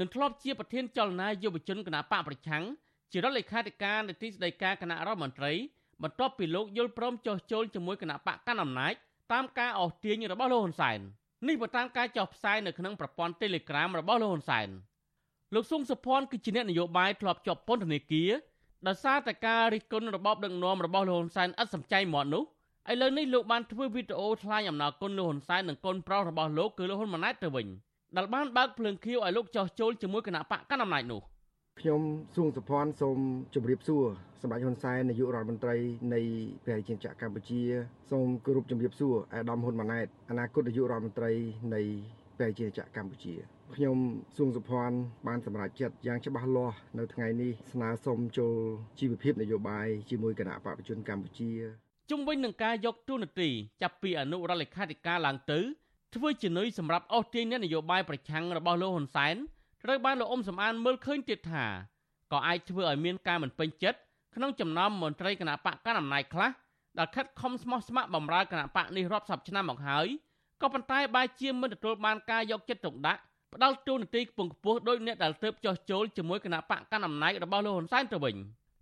[0.00, 2.64] និងធ្លាប់ជាប្រធានចលនាយុវជនគណៈបកប្រឆាំង
[3.12, 5.52] ជារដ្ឋលេខាធិការនៃទីស្តីការគណៈរដ្ឋមន្ត្រី
[6.02, 8.94] បន្ទាប់ពីលោកយល់ព្រមចុះចូលជាមួយគណៈបកកណ្ដាលអំណាច
[9.32, 10.98] តាមការអស់ទាញរបស់លោកហ៊ុនសែន
[11.48, 14.68] នេះបើតាមការចុះផ្សាយនៅក្នុងប្រព័ន្ធ Telegram របស់លោកហ៊ុនសែន
[15.54, 18.30] លោកស៊ុងសុភ័ណ្ឌគឺជាអ្នកនយោបាយធ្លាប់ជាប់ពន្ធនាគារ
[18.86, 22.42] ដោយសារតែការរិះគន់របបដឹកនាំរបស់លោកហ៊ុនសែនឥតសំចៃមាត់នោះ
[22.92, 27.66] ឥឡូវនេះលោកបានធ្វើវីដេអូថ្លែងអំណរគុណលោកហ៊ុនសែននិងកូនប្រុសរបស់លោកគឺលោកហ៊ុនម៉ាណែតទៅវិញ
[28.16, 31.22] ដែលបានបើកភ្លើងខៀវឲ្យលោកចោះចូលជាមួយគណៈបកកណ្ដាលអំណាចនោះ
[31.80, 32.00] ខ្ញុំ
[32.36, 33.18] សួងសុភ័ណ្ឌសូម
[33.54, 34.04] ជម្រាបសួរ
[34.42, 35.76] សម្ដេចហ៊ុនសែននាយករដ្ឋមន្ត្រី
[36.14, 36.20] នៃ
[36.64, 37.62] ព្រះរាជាណាចក្រកម្ពុជា
[38.10, 41.32] សូមគោរពជម្រាបសួរអាដាមហ៊ុនម៉ាណែតអនាគតនាយករដ្ឋមន្ត្រី
[41.74, 41.82] នៃ
[42.36, 43.34] ព្រះរាជាណាចក្រកម្ពុជា
[43.74, 43.96] ខ្ញុំ
[44.36, 48.56] សួងសុភ័ណ្ឌបានសម្រេចចិត្តយ៉ាងច្បាស់លាស់នៅថ្ងៃនេះស្នើសុំចូល
[48.98, 51.50] ជីវភាពនយោបាយជាមួយគណៈបព្វជជនកម្ពុជា
[52.10, 53.50] ជុំវិញនឹងការយកទូនាទី
[53.82, 55.60] ចាប់ពីអនុរដ្ឋលេខាធិការឡើងទៅ
[56.14, 59.36] ធ្វើជានុយសម្រាប់អស់ទាញនយោបាយប្រឆាំងរបស់លោកហ៊ុនសែន
[59.86, 61.64] ត្រូវបានលោកអ៊ុំសំអានមើលឃើញទៀតថា
[62.32, 63.98] ក៏អាចធ្វើឲ្យមានការមិនពេញចិត្ត
[64.34, 66.50] ក្នុងចំណោមមន្ត្រីគណៈបកកណ្ដាលអំណាចខ្លះ
[66.98, 70.06] ដែលខិតខំស្មោះស្ម័គ្របម្រើគណៈបកនេះរាប់សិបឆ្នាំមកហើយ
[70.62, 73.20] ក៏ប៉ុន្តែបែរជាមិនទទួលបានការយកចិត្តទុកដាក់
[73.54, 78.36] ផ្ដាល់ទូនាទីខ្ពង់ខ្ពស់ដោយអ្នកដែលទៅចោះចូលជាមួយគណៈបកកណ្ដាលអំណាចរបស់លោកហ៊ុនសែនទៅវិញ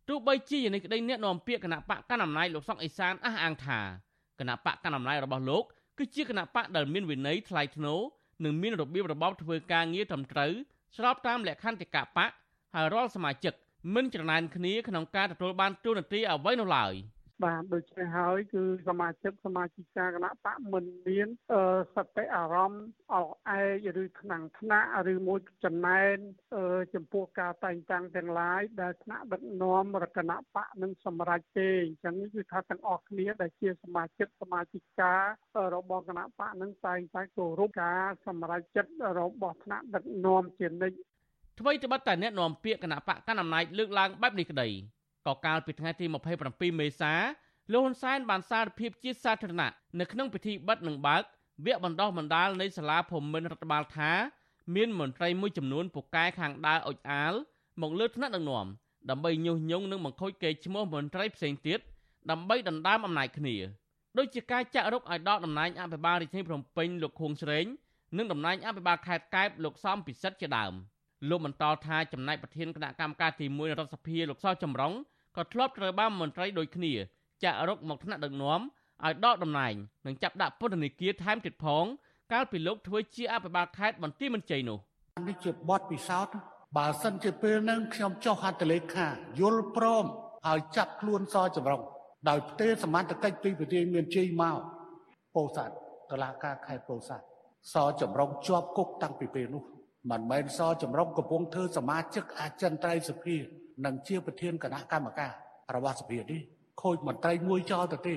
[0.08, 3.80] ទោះបីជាយ៉ាងនេះក្តីអ្នកនាំពាក្យគណៈបកកណ្ដាលអំណាចលោកសុកអេសានអះអាងថា
[4.40, 5.64] គណៈបកកណ្ដាលអំណាចរបស់លោក
[5.98, 8.00] គឺជាគណៈបកដែលមានវិន័យថ្លៃថ្នូរ
[8.44, 10.52] និងមានរបៀបរបបធ្វើការងារត្រឹមត្រូវ
[10.96, 12.30] ស្របតាមលក្ខន្តិកៈបក
[12.74, 13.54] ហើយរាល់សមាជិក
[13.94, 16.94] មិនច្រណែនគ្នាក្នុងការទទួលបានទូនាទីអ្វីនោះឡើយ
[17.42, 21.28] បាទដូច្នេះហើយគឺសមាជិកសមាជិកាគណៈបកមិនមាន
[21.94, 26.16] សតិអារម្មណ៍អល់ឯកឬថ្នាំងថ្នាក់ឬមួយចំណែន
[26.94, 35.14] ចំពោះការតែងតាំងទាំងឡាយដែលថ្នាក់ដឹកនាំរគណៈបកនឹងសម្រេចទេអញ្ចឹងគឺថាទាំងអស់គ្នាដែលជាសមាជិកសមាជិកា
[35.74, 40.96] របស់គណៈបកនឹងតែងតែគោរពការសម្រេចចិត្តរបស់ថ្នាក់ដឹកនាំជានិច្ច
[41.60, 44.68] អ្វីត្បិតតែអ្នកនាំពាក្យគណៈបកកណ្ដាលអំណាចលើកឡើងបែបនេះក្តី
[45.26, 46.06] ក៏កាលពីថ្ងៃទី
[46.46, 47.14] 27មេសា
[47.72, 51.22] លោកហ៊ុនសែនបានសារភាពជាសាធារណៈនៅក្នុងពិធីបិទនិងបើក
[51.64, 54.12] វគ្គបណ្ដោះបណ្ដាលនៃសាលាភូមិន្ទរដ្ឋបាលថា
[54.74, 57.34] មានមន្ត្រីមួយចំនួនពូកែខាងដើរអុចអាល
[57.80, 58.66] មកលើថ្នាក់ដឹកនាំ
[59.10, 61.80] ដើម្បីញុះញង់និងបង្ខូចកេរ្តិ៍ឈ្មោះមន្ត្រីផ្សេងទៀត
[62.30, 63.56] ដើម្បីដណ្ដើមអំណាចគ្នា
[64.18, 67.66] ដូចជាការចាក់រុកឲ្យដកតំណែងអភិបាលរាជធានីភ្នំពេញលោកខួងស្រេង
[68.16, 70.72] និងតំណែងអភិបាលខេត្តកែបលោកសំពិសិដ្ឋជាដើម
[71.28, 74.92] លោកបន្តថាចំណែកប្រធានគណៈកម្មការទី1រដ្ឋសភាលោកសចម្រុង
[75.36, 76.92] ក៏ធ្លាប់ត្រូវបានមន្ត្រីដូចគ្នា
[77.44, 78.60] ចាក់រុកមកថ្នាក់ដឹកនាំ
[79.04, 79.74] ឲ្យដកតំណែង
[80.06, 81.84] និងចាប់ដាក់ពន្ធនាគារថែមទៀតផង
[82.32, 84.78] កាលពីលោកធ្វើជាអភិបាលខេត្តបន្ទាយមានជ័យនោះ
[85.28, 86.34] នេះជាបទពិសោធន៍
[86.76, 89.06] បើសិនជាពេលនឹងខ្ញុំចុះហត្ថលេខា
[89.40, 90.04] យល់ព្រម
[90.48, 91.82] ឲ្យចាប់ខ្លួនសចម្រុង
[92.28, 94.58] ដោយផ្ទេរសមត្ថកិច្ចពីប្រទេសមានជ័យមក
[95.34, 95.74] ពោធិ៍សាត់
[96.10, 97.24] តឡាការខេត្តពោធិ៍សាត់
[97.72, 99.62] សចម្រុងជាប់គុកតាំងពីពេលនោះ
[100.10, 103.36] មិនមែនសចម្រុងកំពុងធ្វើសមាជិកអចិន្ត្រៃយ៍សភា
[103.84, 105.32] និងជាប្រធានគណៈកម្មការ
[105.74, 106.40] របស់សភានេះ
[106.82, 108.14] ខូចមន្ត្រីមួយចោលទៅទេ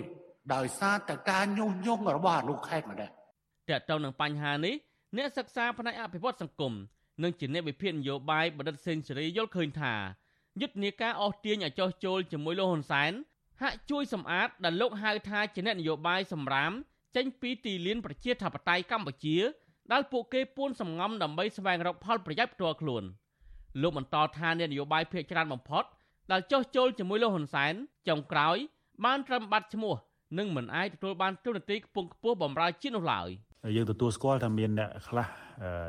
[0.54, 3.14] ដោយសារតែការញុះញង់របស់អនុខេត្តម្នាក់
[3.70, 4.76] តើតើនឹងបញ្ហានេះ
[5.18, 6.74] អ្នកសិក្សាផ្នែកអភិវឌ្ឍសង្គម
[7.24, 9.94] និងជាអ្នកវិភាគនយោបាយបណ្ឌិតសេនស៊ូរីយល់ឃើញថា
[10.62, 13.12] យុទ្ធនាការអស់ទាញឲ្យចោះចូលជាមួយលោកហ៊ុនសែន
[13.62, 16.72] ហាក់ជួយសម្អាតដែលលោកហៅថាជាអ្នកនយោបាយសម្រាម
[17.16, 19.38] ចេញពីទីលានប្រជាធិបតេយ្យកម្ពុជា
[19.92, 23.04] ដែលពួកគេពួនសំងំដើម្បីស្វែងរកផលប្រយោជន៍ផ្ទាល់ខ្លួន
[23.82, 25.84] លោកបន្តថាអ្នកនយោបាយភាគច្រើនបំផុត
[26.32, 27.74] ដែលចោះចូលជាមួយលោកហ៊ុនសែន
[28.08, 28.58] ចុងក្រោយ
[29.06, 29.94] បានត្រឹមបាត់ឈ្មោះ
[30.38, 33.30] និងមិនអាចទទួលបានទូនាទីខ្ពង់ខ្ពស់បម្រើជាតិនោះឡើយ
[33.76, 35.28] យើងទទួលស្គាល់ថាមានអ្នកខ្លះ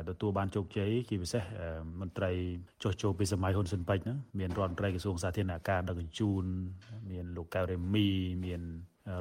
[0.09, 1.43] ទទួលបានជោគជ័យជាពិសេស
[2.01, 2.31] មន្ត្រី
[2.83, 6.43] ចុះចូលពីសម័យហ៊ុនស៊ិនប៉ិចហ្នឹងមានរដ្ឋមន្ត្រីក្រសួងសាធារណការដឹកជញ្ជូន
[7.11, 8.07] មានលោកកៅរេមី
[8.45, 8.61] មាន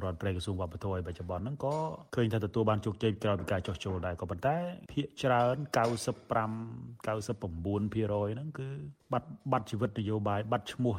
[0.05, 1.75] រដ្ឋមន្ត្រីក្រសួងវប្បធម៌ឯបច្ចុប្បន្នហ្នឹងក៏
[2.17, 4.57] ឃើញថាទទួលបានជោគជ័យក្រោយពីការចោះចូលដែរក៏ប៉ុន្តែ
[4.93, 8.69] ភាគច្រើន95 99%ហ្នឹងគឺ
[9.13, 10.95] បាត់បាត់ជីវិតនយោបាយបាត់ឈ្មោះ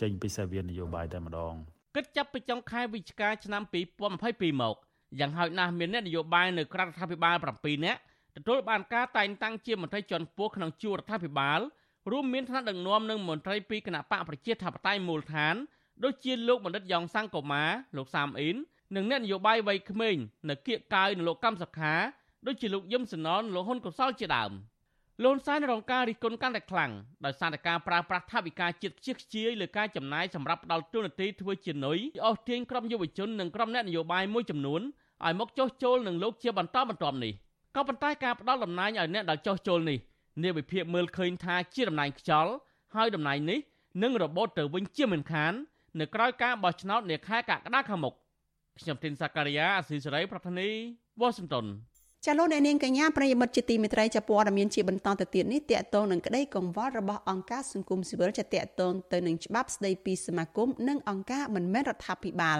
[0.00, 1.54] ចេញពីសាវៀននយោបាយតែម្ដង
[1.96, 3.62] គិតចាប់ពីចុងខែវិច្ឆិកាឆ្នាំ
[4.12, 4.76] 2022មក
[5.20, 8.00] យ៉ាងហោចណាស់មានអ្នកនយោបាយនៅក្រៅរដ្ឋាភិបាល7នាក់
[8.36, 11.60] ទទួលបានការតែងតាំងជាមន្ត្រីជាន់ខ្ពស់ក្នុងជួររដ្ឋាភិបាល
[12.10, 15.54] រួមមានថ្នាក់ដឹកនាំនិងមន្ត្រីពីគណៈបកប្រជាធិបតេយ្យមូលដ្ឋាន
[16.04, 17.62] ដូចជាលោកបណ្ឌិតយ៉ងសង្គមា
[17.96, 18.56] លោកសាមអ៊ីន
[18.96, 20.16] និងអ្នកនយោបាយវ័យក្មេង
[20.48, 21.94] នៅគៀកកាយនិងលោកកម្មសខា
[22.46, 24.52] ដូចជាលោកយឹមសណនលោកហ៊ុនកុសលជាដើម
[25.24, 26.92] លន់សានរងការរិះគន់កាន់តែខ្លាំង
[27.24, 34.80] ដោយសារតែការប្រើប្រាស់ថវិកាជាតិខ្ជិះខ្ជាយលើការចំណាយសម្រាប់ផ្ដាល់ទូនាទីធ្វើជានុយអស់ទាញក្រុមយុវជននិងក្រុមអ្នកនយោបាយមួយចំនួន
[35.26, 37.32] ឲ្យមកចោះចូលនឹងលោកជាបន្តបន្ទាប់នេះ
[37.76, 39.98] ក៏ប៉ុន្តែការផ្ដាល់តំណែងឲ្យអ្នកដែលចោះចូលនេះ
[40.42, 42.52] នាវិភាគមើលឃើញថាជាតំណែងខ្យល់
[42.94, 43.58] ហើយតំណែងនេះ
[44.02, 45.52] នឹងរបូតទៅវិញជាមិនខាន
[46.00, 48.14] នៅក្រៅការបោះឆ្នោតនាខែកក្កដាខាងមុខ
[48.80, 50.68] ខ្ញុំទីនសាការីយ៉ាអស៊ីសេរីប្រធានី
[51.20, 51.66] វ៉ាស៊ីនតោន
[52.26, 62.58] ចាលោកអ្នកនាងកញ្ញាប្រិយមិត្តជាទីមេត្រីចាព័ត៌មានជាបន្តទៅទៀតនេះតកតងនឹងក្តីកង្វល់របស់អង្គការសង្គមស៊ីវិលចាតកតងទៅនឹងច្បាប់ស្តីពីសមាគមនិងអង្គការមិនមែនរដ្ឋាភិបាល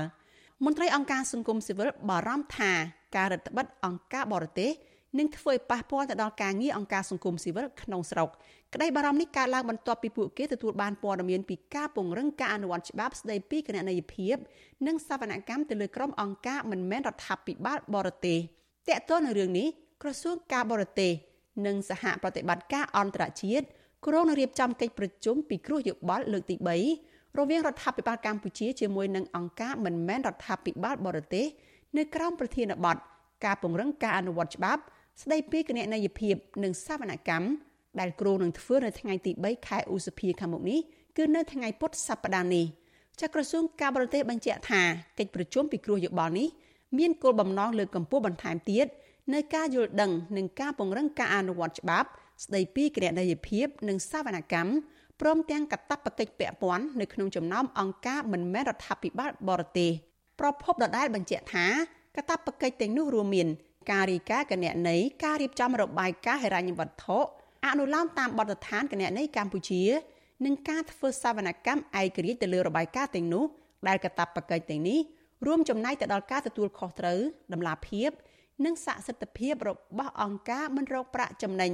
[0.64, 2.72] មន្ត្រីអង្គការសង្គមស៊ីវិលបារម្ភថា
[3.16, 4.70] ការរដ្ឋបិទអង្គការបរទេស
[5.16, 8.28] នឹងធ្វើឲ្យប៉ះពាល់ទៅដល់ការងារអង្គការសង្គមស៊ីវិលក្នុងស្រុក
[8.74, 14.36] ក្តីបារម្ភនេះកើតឡើងបន្ទាប់ពីពួកគេទទួលបានព័ត៌មានពីការពង្រឹងការអនុវត្តច្បាប់ស្តីពីគណនេយ្យភាព
[14.86, 19.66] និងសវនកម្មទៅលើក្រុមអង្គការមិនមែនរដ្ឋាភិបាលបរទេសតកតទៅនឹងរឿងនេះ
[20.02, 21.12] ក្រសួងការបរទេស
[21.66, 23.66] និងសហប្រតិបត្តិការអន្តរជាតិ
[24.06, 31.46] គ្រោងនឹងរៀបចំកិច្ចប្រជុំពិគ្រោះយោបល់លើកទី3រវាងរដ្ឋាភិបាលកម្ពុជាជាមួយនឹងអង្គការមិនមែនរដ្ឋាភិបាលបរទេស
[31.96, 32.96] នៅក្រោមប្រធានបទ
[33.44, 34.82] ការពង្រឹងការអនុវត្តច្បាប់
[35.22, 37.48] ស្ដីពីគណនេយ្យភាពនិងសវនកម្ម
[38.00, 40.80] ដែលគ្រូនឹងធ្វើនៅថ្ងៃទី3ខែឧសភាខាងមុខនេះ
[41.16, 42.66] គឺនៅថ្ងៃពុធសប្តាហ៍នេះ
[43.20, 44.82] ចក្រសួងការបរទេសបញ្ជាក់ថា
[45.18, 46.48] កិច្ចប្រជុំពិគ្រោះយោបល់នេះ
[46.98, 48.86] មានគោលបំណងលើកកម្ពស់បន្ថែមទៀត
[49.34, 52.08] នៅការយល់ដឹងនិងការពង្រឹងការអនុវត្តច្បាប់
[52.44, 54.70] ស្ដីពីគណនេយ្យភាពនិងសវនកម្ម
[55.20, 59.90] ព្រមទាំងកាតព្វកិច្ចពាក់ព័ន្ធនៅក្នុងចំណោមអង្គការមិនមែនរដ្ឋាភិបាលបរទេស
[60.40, 61.66] ប្រពន្ធដដែលបញ្ជាក់ថា
[62.16, 63.48] កាតព្វកិច្ចទាំងនោះរួមមាន
[63.90, 67.18] ការរីកាគណនេយ្យការរៀបចំរបាយការណ៍ហិរញ្ញវត្ថុ
[67.66, 69.82] អនុលោមតាមបទដ្ឋានគណនេយ្យកម្ពុជា
[70.44, 73.44] និងការធ្វើសវនកម្មឯករាជ្យទៅលើរបាយការណ៍ទាំងនោះ
[73.88, 74.98] ដែលកតាបកិច្ចទាំងនេះ
[75.46, 77.20] រួមចំណែកទៅដល់ការទទួលខុសត្រូវ
[77.52, 78.10] ដំណាភាព
[78.64, 81.72] និងស័ក្តិសិទ្ធិភាពរបស់អង្គការមិនរកប្រាក់ចំណេញ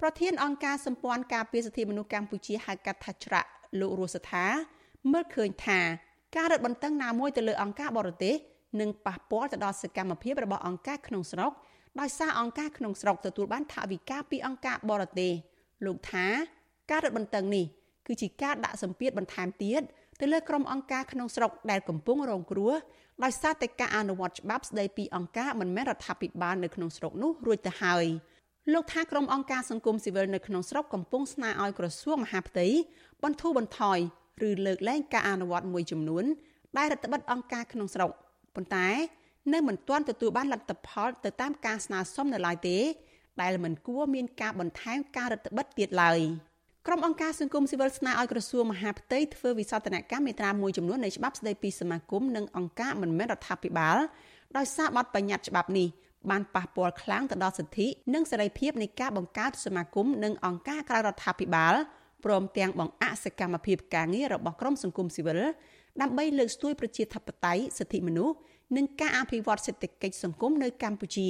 [0.00, 3.48] ប្រធានអង្គការសម្ព័ន្ធការពារសិទ្ធិមនុស្សកម្ពុជាហៅកាត់ថាច្រាក់
[3.80, 4.44] លោករស់សថា
[5.12, 5.80] មើលឃើញថា
[6.36, 8.34] ការរឹតបន្តឹងណាមួយទៅលើអង្គការបរទេស
[8.80, 11.52] និងប៉ះពាល់ទៅដល់សកម្មភាពរបស់អង្គការក្នុងស្រុក
[12.00, 15.32] ដោយសារអង្គការក្នុងស្រុកទទួលបានថវិកាពីអង្គការបរទេស
[15.84, 16.26] លោកថា
[16.90, 17.64] ការរឹតបន្តឹងនេះ
[18.06, 19.82] គឺជាការដាក់សម្ពាធបន្ថែមទៀត
[20.20, 22.72] ទៅលើក្រុមអង្គការក្នុងស្រុកដែលកំពុងរងគ្រោះ
[23.24, 28.06] ដោយសារតែការអនុវត្តច្បាប់ស្តីពីអង្គការមិនមែនរដ្ឋាភិបាលនៅក្នុងស្រុកនោះរួចទៅហើយ
[28.72, 32.66] លោកថាក្រុមអង្គការសង្គមស៊ីវិលនៅក្នុងស្រុកកំពុងស្នើឲ្យក្រសួងមហាផ្ទៃ
[33.22, 33.98] បន្ធូរបន្ថយ
[34.48, 36.24] ឬលើកលែងការអនុវត្តមួយចំនួន
[36.76, 38.10] ដែលរដ្ឋបិទអង្គការក្នុងស្រុក
[38.54, 38.88] ប៉ុន្តែ
[39.52, 42.78] នៅមិនទាន់ទទួលបានលទ្ធផលទៅតាមការស្នើសុំនៅឡើយទេ
[43.42, 46.20] ដែលមិនគួរមានការបន្ថែមការរដ្ឋបិទទៀតឡើយ
[46.86, 53.96] ក្រុមអង្គការសង្គមស៊ីវិលស្នើឲ្យក្រសួងមហាផ្ទៃធ្វើវិសោធនកម្មមេត្រាមួយចំនួននៃច្បាប់ស្តីពីសមាគមនិងអង្គការមិនមែនរដ្ឋាភិបាល
[54.56, 55.88] ដោយសារបទបញ្ញត្តិច្បាប់នេះ
[56.30, 61.74] បានប៉ះពាល់ខ្លាំងទៅដល់សិទ្ធិនិងសេរីភាពនៃការបង្កើតសមាគមនិងអង្គការក្រៅរដ្ឋាភិបាល
[62.24, 65.40] ព្រមទាំងបង្អាក់សកម្មភាពការងាររបស់ក្រុមសង្គមស៊ីវិល
[66.02, 68.36] ដើម្បីលើកស្ទួយប្រជាធិបតេយ្យសិទ្ធិមនុស្ស
[68.76, 71.28] និងការអភិវឌ្ឍសេដ្ឋកិច្ចសង្គមនៅកម្ពុជា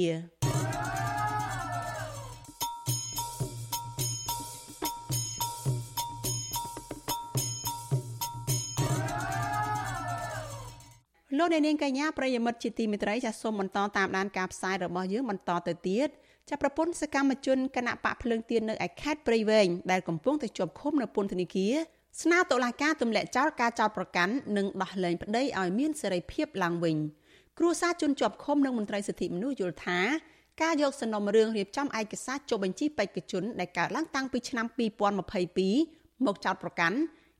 [11.37, 16.09] លោកអ្នកនាងកញ្ញាប្រិយមិត្តជាទីមេត្រីចាសសូមបន្តតាមដានការផ្សាយរបស់យើងបន្តទៅទៀត
[16.49, 21.75] ចាប្រពន្ធសកម្មជនគណៈបកភ្លើងទៀននៅឯខេត្តព្រៃវែងដែលកំពុងតែជាប់ឃុំនៅពន្ធនាគារ
[22.19, 26.97] ស្នើតុលាការទម្លាក់ចោលការចោទប្រកាន់និងដោះលែងប្តីឲ្យមានសេរីភាពឡើងវិញ
[27.57, 29.99] គ្រួសារជនជាប់ឃុំនិងមន្ត្រីសិទ្ធិមនុស្សយល់ថា
[30.61, 34.65] ការយកសំណុំរឿងរៀបចំឯកសារចុះបញ្ជីបេក្ខជនដែលកើតឡើងតាំងពីឆ្នាំ
[35.45, 36.97] 2022មកចោទប្រកាន់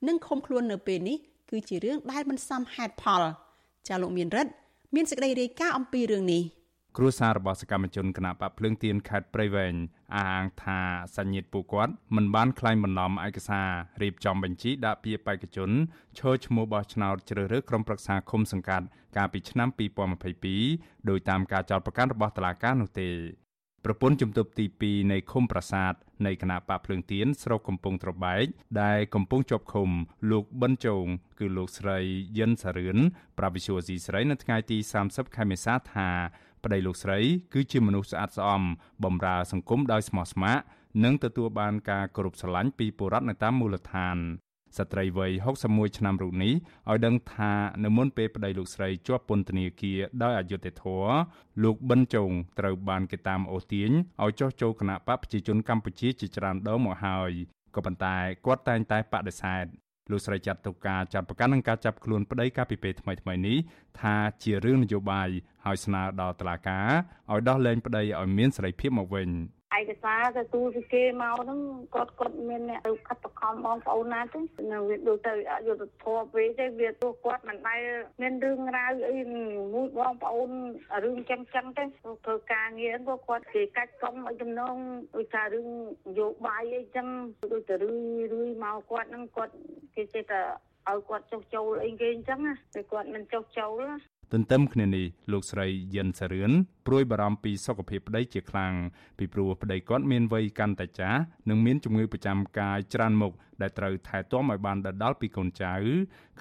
[0.08, 1.18] និងឃុំខ្លួននៅពេលនេះ
[1.52, 3.24] គឺជារឿងដែលមិនសមហេតុផល
[3.88, 4.52] ចាលោកមានរិទ្ធ
[4.96, 6.44] មានសេចក្តីរាយការណ៍អំពីរឿងនេះ
[6.98, 9.74] គ្រួសាររបស់សកម្មជនគណៈបកភ្លើងទៀនខេត្តព្រៃវែង
[10.16, 10.80] អះអាងថា
[11.18, 13.70] សញ្ញិតពួកគាត់មិនបានក្លែងបន្លំឯកសារ
[14.02, 15.70] រៀបចំបញ្ជីដាក់ពាក្យបេក្ខជន
[16.18, 18.86] ឈរឈ្មោះបោះឆ្នោតជ្រើសរើសក្រុមប្រឹក្សាឃុំសង្កាត់
[19.18, 19.70] កាលពីឆ្នាំ
[20.40, 23.10] 2022ដោយតាមការចោទប្រកាន់របស់តុលាការនោះទេ
[23.86, 25.94] ប្រពន្ធជំទប់ទី2នៃឃុំប្រាសាទ
[26.26, 28.46] នៃគណៈបកភ្លើងទៀនស្រុកកំពង់ត្របែក
[28.82, 29.90] ដែលកំពុងជាប់ឃុំ
[30.32, 31.06] លោកប៊ិនជង
[31.40, 32.00] គឺលោកស្រី
[32.38, 32.98] យិនសារឿន
[33.38, 34.78] ប្រាវិសុវស៊ីស្រីនៅថ្ងៃទី
[35.08, 36.10] 30ខែមេសាថា
[36.66, 37.20] ប្តីលោកស្រី
[37.54, 38.62] គឺជាមនុស្សស្អាតស្អំ
[39.04, 40.64] បម្រើសង្គមដោយស្មោះស្ម័គ្រ
[41.04, 44.18] និងទទួលបានការគោរពស្រឡាញ់ពីពលរដ្ឋនៅតាមមូលដ្ឋាន
[44.78, 45.32] ស្ត្រីវ័យ
[45.66, 46.54] 61ឆ្នាំរូបនេះ
[46.90, 51.14] ឲ្យដឹងថានៅមុនពេលប្តីលោកស្រីជាប់ពន្ធនាគារដោយអយុត្តិធម៌
[51.64, 53.92] លោកប៊ិនចុងត្រូវបានគេតាមអូសទាញ
[54.24, 57.32] ឲ្យចុះចូលគណៈបកប្រជាជនកម្ពុជាជាច្រើនដងមកហើយ
[57.76, 59.66] ក៏ប៉ុន្តែគាត់តែងតែបដិសេធ
[60.12, 63.58] លោកស្រីចាត់ទុកការចាប់ប្រកាន់និងការចាប់ខ្លួនប្តីកាលពីពេលថ្មីៗនេះ
[64.02, 65.30] ថាជារឿងនយោបាយ
[65.66, 66.88] ហើយស្នើដល់តុលាការ
[67.32, 69.30] ឲ្យដោះលែងប្តីឲ្យមានសេរីភាពមកវិញ។
[69.80, 71.60] ឯកសារទៅទូពីគេមកហ្នឹង
[71.96, 74.40] គាត់គាត់មានអ្នកទៅខិតបខំបងប្អូនណាទេ
[74.72, 77.82] នៅវាដូចទៅអយុធធម៌ពេកទេវាទោះគាត់មិនដែល
[78.22, 79.18] មានរឿងរ៉ាវអី
[79.74, 80.50] មួយបងប្អូន
[81.04, 81.84] រឿងចឹងចឹងទេ
[82.26, 84.76] ធ្វើការងារក៏គាត់គេកាច់កង់ឲ្យចំណង
[85.16, 85.68] ដូចថារឿង
[86.10, 87.08] នយោបាយអីចឹង
[87.54, 89.54] ដូចទៅរឿយរឿយមកគាត់ហ្នឹងគាត់
[89.96, 90.42] គេចេះតែ
[90.90, 93.84] ឲ្យគាត់ចុះចូលអីគេអញ្ចឹងណាតែគាត់មិនចុះចូល
[94.34, 96.52] ទន្ទឹមគ្នានេះលោកស្រីយិនសារឿន
[96.88, 98.74] ព្រួយបារម្ភពីសុខភាពប្តីជាខ្លាំង
[99.18, 105.74] ពីព្រោះប្តីគាត់មានវ័យកាន់តែចាស់និងមានជំងឺប្រចាំកាយច្រើនមុខដែលត្រូវថែទាំឲ្យបានដដល់ពីកូនចៅ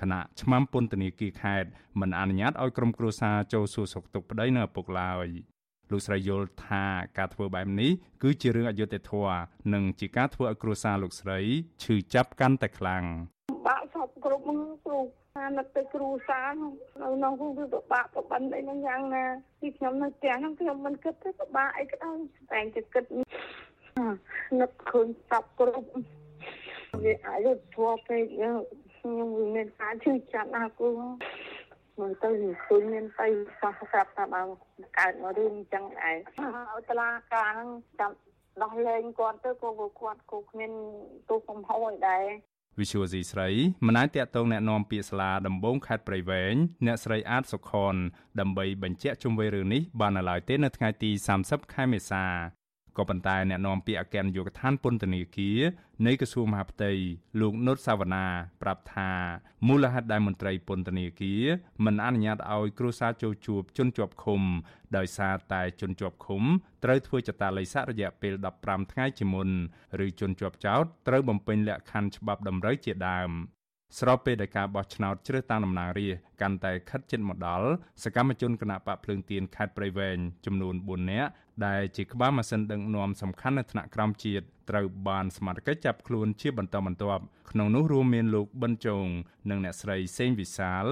[0.00, 1.68] ខណៈឆ្មាំពន្ធនាគារខេត្ត
[2.00, 5.28] មិនអនុញ្ញាតឲ្យក្រុមគ្រួសារចូលសួរសុខទុក្ខប្តីនៅឪពុកឡើយ
[5.90, 6.84] លោកស្រីយល់ថា
[7.18, 7.90] ការធ្វើបែបនេះ
[8.22, 9.40] គឺជារឿងអយុត្តិធម៌
[9.74, 11.38] និងជាការធ្វើឲ្យគ្រួសារលោកស្រី
[11.82, 13.04] ឈឺចាប់កាន់តែខ្លាំង
[14.00, 14.42] បាក់សពគ្រប់
[14.86, 14.98] គ្រូ
[15.38, 16.68] អានឹកទៅគ្រូសានៅ
[17.14, 19.24] ក្នុងគឺពិបាកប្របិនអីហ្នឹងយ៉ាងណា
[19.60, 22.16] ពីខ្ញុំនៅផ្ទះហ្នឹងខ្ញុំមិនគិតទេពិបាកអីក៏ដោយ
[22.52, 23.04] តែតែគិត
[24.60, 25.86] នឹកឃើញសពគ្រប់
[27.02, 30.88] វាអាយុធัวពេកខ្ញុំមានការជឿចាប់ណាគូ
[32.00, 32.30] មកទៅ
[32.64, 33.26] ឃើញមានទៅ
[33.60, 34.42] សោះស្រាប់ថាបើ
[34.98, 36.16] កើតមករឿងអញ្ចឹងឯង
[36.72, 38.12] ឲ្យតឡាការហ្នឹងចាំ
[38.62, 40.72] ដោះលែងគាត់ទៅក៏គាត់គូគ្មាន
[41.28, 42.24] ទូកំហុសអីដែរ
[42.79, 43.49] វិសុវស៊ីស្រី
[43.85, 46.55] មិនអាចតាក់ទងแนะនាំពាក្យស្លាដំបងខេត្តព្រៃវែង
[46.85, 47.95] អ្នកស្រីអាតសុខន
[48.39, 52.25] ដើម្បីបញ្ជាក់ជុំវិញរឿងនេះបាននៅឡើយទេនៅថ្ងៃទី30ខែមេសា
[52.96, 55.60] ក៏ប៉ុន្តែអ្នកនាំពាក្យអគ្គនាយកដ្ឋានពន្ធនាគារ
[56.06, 56.92] នៃក្រសួងមហាផ្ទៃ
[57.40, 58.26] លោកនុតសាវណ្ណា
[58.62, 59.10] ប្រាប់ថា
[59.68, 61.44] មូលហេតុដែលមន្ត្រីពន្ធនាគារ
[61.84, 64.42] មិនអនុញ្ញាតឲ្យគ្រួសារចូលជួបជនជាប់ឃុំ
[64.96, 66.42] ដោយសារតែជនជាប់ឃុំ
[66.84, 69.48] ត្រូវធ្វើចតាល័យស័ករយៈពេល15ថ្ងៃជាមុន
[70.06, 73.30] ឬជនជាប់ចោតត្រូវបំពេញលក្ខខណ្ឌច្បាប់តម្រូវជាដើម
[73.98, 77.68] ស្របពេលដែលការបោះឆ្នោតជ្រើសតាំងតំណាងរាស្ត្រកាន់តែខិតជិតមកដល់
[78.02, 81.30] សកម្មជនគណៈបកភ្លើងទៀនខេត្តព្រៃវែងចំនួន4នាក់
[81.66, 89.06] ដែលជាក្បាលម៉ាស៊ីនដឹកនាំសំខាន់នៅថ្នាក់ក្រោមជាតិត្រូវបានសមត្ថកិច្ចចាប់ខ្លួនជាបន្តបន្ទាប់ក្នុងនោះរួមមានលោកប៊ិនជង
[89.50, 90.84] និងអ្នកស្រីសេងវិសាល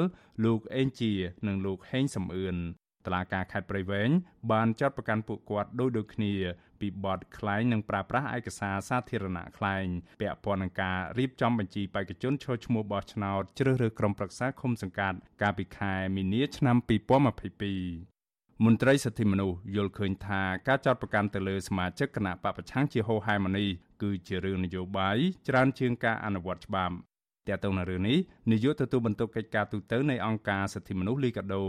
[0.45, 1.13] លោកអេងជា
[1.47, 2.57] និងលោកហេងសំអឿន
[3.07, 4.11] តឡាការខេត្តព្រៃវែង
[4.53, 6.33] បានចាត់ប្រកាន់ពួកគាត់ដោយដូចគ្នា
[6.81, 9.87] ពីបទក្លែងនិងប្រើប្រាស់ឯកសារសាធារណៈក្លែង
[10.21, 16.77] ពាក់ព័ន្ធនឹងការរៀបចំបញ្ជីបេក្ខជនឈរឈ្មោះបោះឆ្នោតជ្រើសរើសក្រុមប្រឹក្សាឃុំសង្កាត់កាលពីខែមីនាឆ្នាំ
[17.51, 23.67] 2022មន្ត្រីសិទ្ធិមនុស្សយល់ឃើញថាការចាត់ប្រកាន់ទៅលើសមាជិកគណៈបពប្រឆាំងជាហោហែម៉ានី
[24.03, 26.95] គឺជារឿងនយោបាយច្រើនជាងការអនុវត្តច្បាប់
[27.49, 28.19] ទាក់ទងនឹងរឿងនេះ
[28.53, 31.65] នាយកទទួលបន្ទុកកិច្ចការទូតនៃអង្គការសិទ្ធិមនុស្សលីកាដូ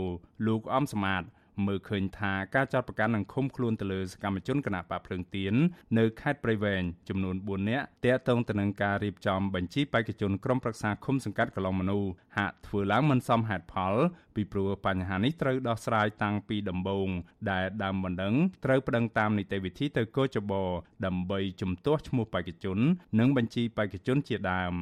[0.46, 1.22] លោកអំសមាត
[1.66, 5.54] មើលឃើញថាការចោទប្រកាន់នឹងឃុំខ្លួនទៅលើសកម្មជនគណបកភ្លើងទៀន
[5.98, 13.94] នៅខេត្តព្រៃវែងចំនួន4នាក់ទាក់ទងទៅនឹងការរៀបចំបញ្ជីបេក្ខជនក្រុមប្រឹក្សាឃុំសង្កាត់កន្លងមនុស្សហាក់ធ្វើឡើងមិនសមហេតុផល
[14.34, 17.08] ពីព្រោះបញ្ហានេះត្រូវដោះស្រាយតាំងពីដំបូង
[17.50, 18.34] ដែលដើមបណ្ដឹង
[18.64, 20.52] ត្រូវប្តឹងតាមនីតិវិធីទៅកោចប
[21.06, 22.78] ដើម្បីជំទាស់ឈ្មោះបេក្ខជន
[23.18, 24.74] និងបញ្ជីបេក្ខជនជាដើម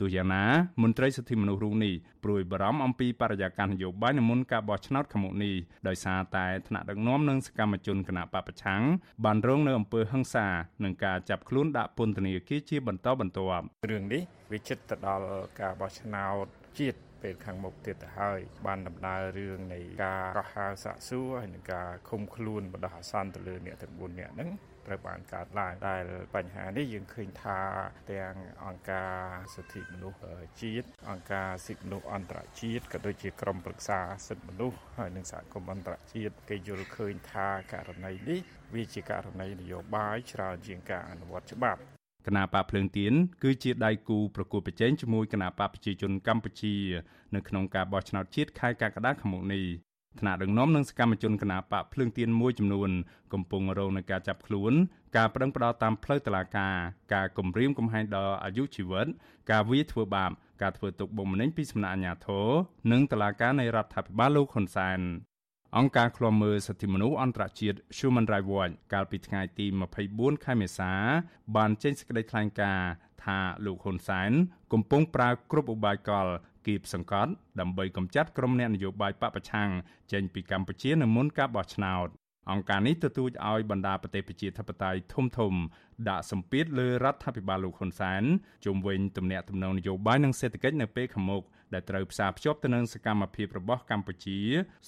[0.00, 0.44] ទោះយ៉ាងណា
[0.82, 5.54] មន្ត្រីសិទ្ធិមនុស្សរូបនេះព្រួយបារម្ភអំពីបរិយាកាសនយោបាយនៅមុនការបោះឆ្នោតខាងមុខនេះ
[5.88, 8.82] ដោយសារតែថ្នាក់ដឹកនាំនិងសកម្មជនគណបកប្រឆាំង
[9.24, 10.46] បានរងនៅអំពើហិង្សា
[10.84, 15.28] និងការចាប់ខ្លួនដាក់ពន្ធនាគារជាបន្តបន្ទាប់រឿងនេះវាជិតទៅដល់
[15.60, 16.46] ការបោះឆ្នោត
[16.78, 24.50] ជាតិពេលខាងមុខទៀតទៅហើយបានដំណើររឿងនៃការកោះហៅសាកសួរហើយនិងការឃុំខ្លួនបណ្ដោះអាសន្នទៅលើអ្នកទាំង4នាក់ហ្នឹង
[24.90, 27.60] ត្រូវបានកើតឡើងដែលបញ្ហានេះយើងឃើញថា
[28.12, 28.34] ទាំង
[28.66, 29.14] អង្គការ
[29.54, 30.18] សិទ្ធិមនុស្ស
[30.62, 33.98] ជាតិអង្គការសិទ្ធិមនុស្សអន្តរជាតិក៏ដូចជាក្រុមប្រឹក្សា
[34.28, 38.40] សិទ្ធិមនុស្សហើយនិងសហគមន៍អន្តរជាតិគេយល់ឃើញថាករណីនេះ
[38.74, 41.80] វាជាករណីនយោបាយច្រើនជាងការអនុវត្តច្បាប់
[42.26, 46.74] គណៈបកភ្លើងទៀនគឺជាដៃគូប្រគល់ប្រជែងជាមួយគណៈបកប្រជាជនកម្ពុជា
[47.34, 49.64] នៅក្នុងការបោះឆ្នោតជាតិខែកក្កដាខាងមុខនេះ
[50.18, 52.90] ថ្នាក់ដឹកនាំនិងសកម្មជនគណបកភ្លើងទៀនមួយចំនួន
[53.32, 54.72] កំពុងរងនឹងការចាប់ខ្លួន
[55.16, 56.74] ការប្តឹងផ្តល់តាមផ្លូវតុលាការ
[57.14, 59.06] ការគំរាមកំហែងដល់អាយុជីវិត
[59.50, 60.30] ការវាយធ្វើបាប
[60.62, 62.48] ការធ្វើទុកបុកម្នេញពីសំណាក់អាជ្ញាធរ
[62.92, 65.00] និងតុលាការនៃរដ្ឋាភិបាលលោកហ៊ុនសែន
[65.78, 69.66] អង្គការឃ្លាំមើលសិទ្ធិមនុស្សអន្តរជាតិ Human Rights Watch កាលពីថ្ងៃទី
[70.06, 70.92] 24ខែមេសា
[71.56, 72.90] បានចេញសេចក្តីថ្លែងការណ៍
[73.24, 74.30] ថាលោកហ៊ុនសែន
[74.72, 76.26] កំពុងប្រើគ្រប់ឧបាយកល
[76.66, 79.68] គៀបសង្កត់ដើម្បីកម្ចាត់ក្រុមអ្នកនយោបាយបពប្រឆាំង
[80.12, 82.08] ចេញពីកម្ពុជានៅមុនការបោះឆ្នោត
[82.50, 85.54] អង្គការនេះទទូចឲ្យបណ្ដាប្រទេសប្រជាធិបតេយ្យធំធំ
[86.08, 88.22] ដាក់សម្ពាធលើរដ្ឋាភិបាលលោកហ៊ុនសែន
[88.64, 91.42] ជុំវិញទំនាក់ទំនងនយោបាយនិងសេដ្ឋកិច្ចនៅពេលខាងមុខ
[91.72, 94.38] ដែលត្រូវផ្សារភ្ជាប់ទៅនឹងសកម្មភាពរបស់កម្ពុជា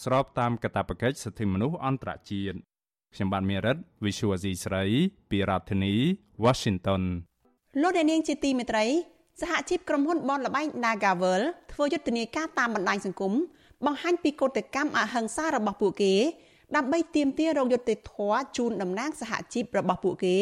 [0.03, 2.57] ស្របតាមកាតព្វកិច្ចសិទ្ធិមនុស្សអន្តរជាតិ
[3.15, 4.85] ខ្ញុំបាទមេរិត Visual C ស្រី
[5.31, 5.95] ពីរដ្ឋធានី
[6.45, 7.03] Washington
[7.83, 8.85] លោកអ្នកនាងជាទីមេត្រី
[9.41, 11.43] សហជីពក្រុមហ៊ុនបនលបែង Nagavel
[11.73, 13.33] ធ្វើយុទ្ធនាការតាមបណ្ដាញសង្គម
[13.87, 16.15] បង្ហាញពីកោតកម្មអហិង្សារបស់ពួកគេ
[16.77, 20.37] ដើម្បីទាមទាររោគយុត្តិធម៌ជូនតំណាងសហជីពរបស់ពួកគេ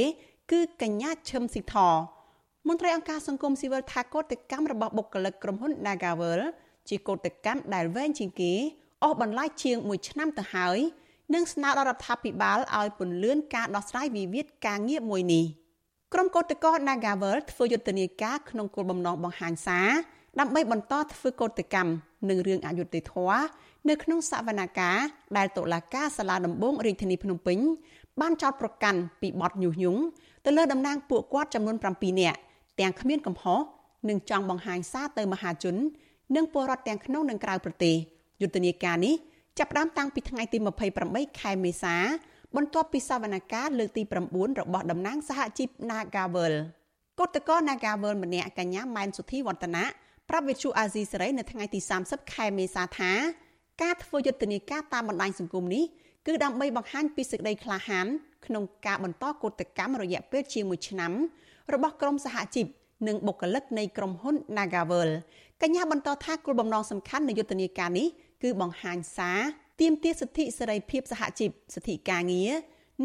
[0.50, 1.74] គឺកញ្ញាឈឹមស៊ីធ
[2.68, 6.40] មន្ត្រីអង្គការសង្គមស៊ីវិលថាកោតកម្មរបស់បុគ្គលិកក្រុមហ៊ុន Nagavel
[6.88, 8.52] ជាកោតកម្មដែលវែងជាងគេ
[9.02, 10.78] អស់បន្លាយជាង1ឆ្នាំទៅហើយ
[11.34, 15.46] និងស្នើដល់រដ្ឋាភិបាលឲ្យពន្យាការដោះស្រាយវិវាទការងារមួយនេះ។
[16.14, 19.88] ក្រុមកោតក្រ Nagavel ធ្វើយុទ្ធនាការក្នុងគោលបំណងបង្ហាញសារ
[20.40, 21.90] ដើម្បីបន្តធ្វើកោតកម្ម
[22.28, 23.42] នឹងរឿងអយុត្តិធម៌
[23.88, 25.02] នៅក្នុងសវនកម្ម
[25.36, 27.58] ដែលតុលាការសាលាដំបងរាជធានីភ្នំពេញ
[28.20, 30.00] បានចោទប្រកាន់ពីបទញុះញង់
[30.44, 32.38] ទៅលើតំណាងពួកគាត់ចំនួន7នាក់
[32.80, 33.60] ទាំងគ្មានកំហុស
[34.08, 35.76] និងចង់បង្ហាញសារទៅមហាជន
[36.36, 37.94] និងពលរដ្ឋទាំងក្នុងនិងក្រៅប្រទេស
[38.40, 39.14] យុទ្ធនាការនេះ
[39.58, 40.58] ចាប់ផ្ដើមតាំងពីថ្ងៃទី
[40.98, 41.96] 28ខែមេសា
[42.56, 46.54] បន្ទាប់ពីសវនកម្មលើកទី9របស់តំណាងសហជីព Nagavel
[47.18, 49.84] គឧតកោ Nagavel ម្នាក់កញ្ញាម៉ែនសុធីវឌ្ឍនៈ
[50.28, 53.12] ប្រាប់វិទ្យុអាស៊ីសេរីនៅថ្ងៃទី30ខែមេសាថា
[53.82, 55.84] ការធ្វើយុទ្ធនាការតាមបណ្ដាញសង្គមនេះ
[56.26, 58.06] គឺដើម្បីបង្ហាញពីសេចក្តីក្លាហាន
[58.46, 61.12] ក្នុងការបន្តកោតកម្មរយៈពេលជាង1ឆ្នាំ
[61.72, 62.66] របស់ក្រុមសហជីព
[63.06, 65.10] និងបុគ្គលិកនៃក្រុមហ៊ុន Nagavel
[65.62, 68.06] កញ្ញាបន្តថាគោលបំណងសំខាន់នៃយុទ្ធនាការនេះ
[68.42, 69.40] គឺបង្ហាញសារ
[69.80, 72.52] ទាមទារសិទ្ធិសេរីភាពសហជីពសិទ្ធិការងារ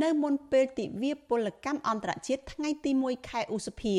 [0.03, 3.95] នៅមុនពេលទិវាពលកម្មអន្តរជាតិថ្ងៃទី1ខែឧសភា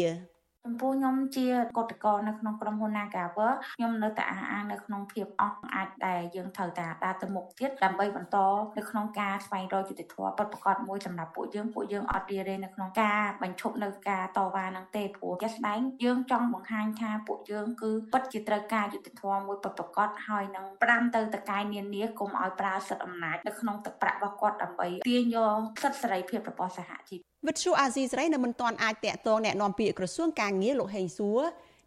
[0.66, 8.36] ចំពោះខ្ញុំជាកតកនៅក្នុងក្រុមហ៊ុន Nagawer ខ្ញុំនៅតែអះអាងនៅក្នុងភាពអស់អាចដែលយើងត្រូវតែដើរទៅមុខទៀតដើម្បីបន្ត
[8.78, 31.41] នៅក្នុងការស្វែងរកយុត្តិធម៌ពិតប្រាកដមួយសម្រាប់ពួកយើងពួកយើងអត់រីរេនៅក្នុងការបញ្ឈប់នៅការតវ៉ានឹងទេព្រោះជាក់ស្ដែងយើងចង់បង្ហាញថាពួកយើងគឺពិតជាត្រូវការយុត្តិធម៌មួយពិតប្រាកដហើយនឹងប្រាំទៅតកែនានាកុំឲ្យប្រើសិទ្ធិអំណាចនៅក្នុងទឹកប្រាក់របស់គាត់ដើម្បីទាញយកសិទ្ធិសេរីភាពរបស់សហជីព វិទ្យុអាស៊ីសេរីនៅមិនទាន់អាចតាក់ទងแนะនាំពាក្យក្រសួងការងារលោកហេងសួរ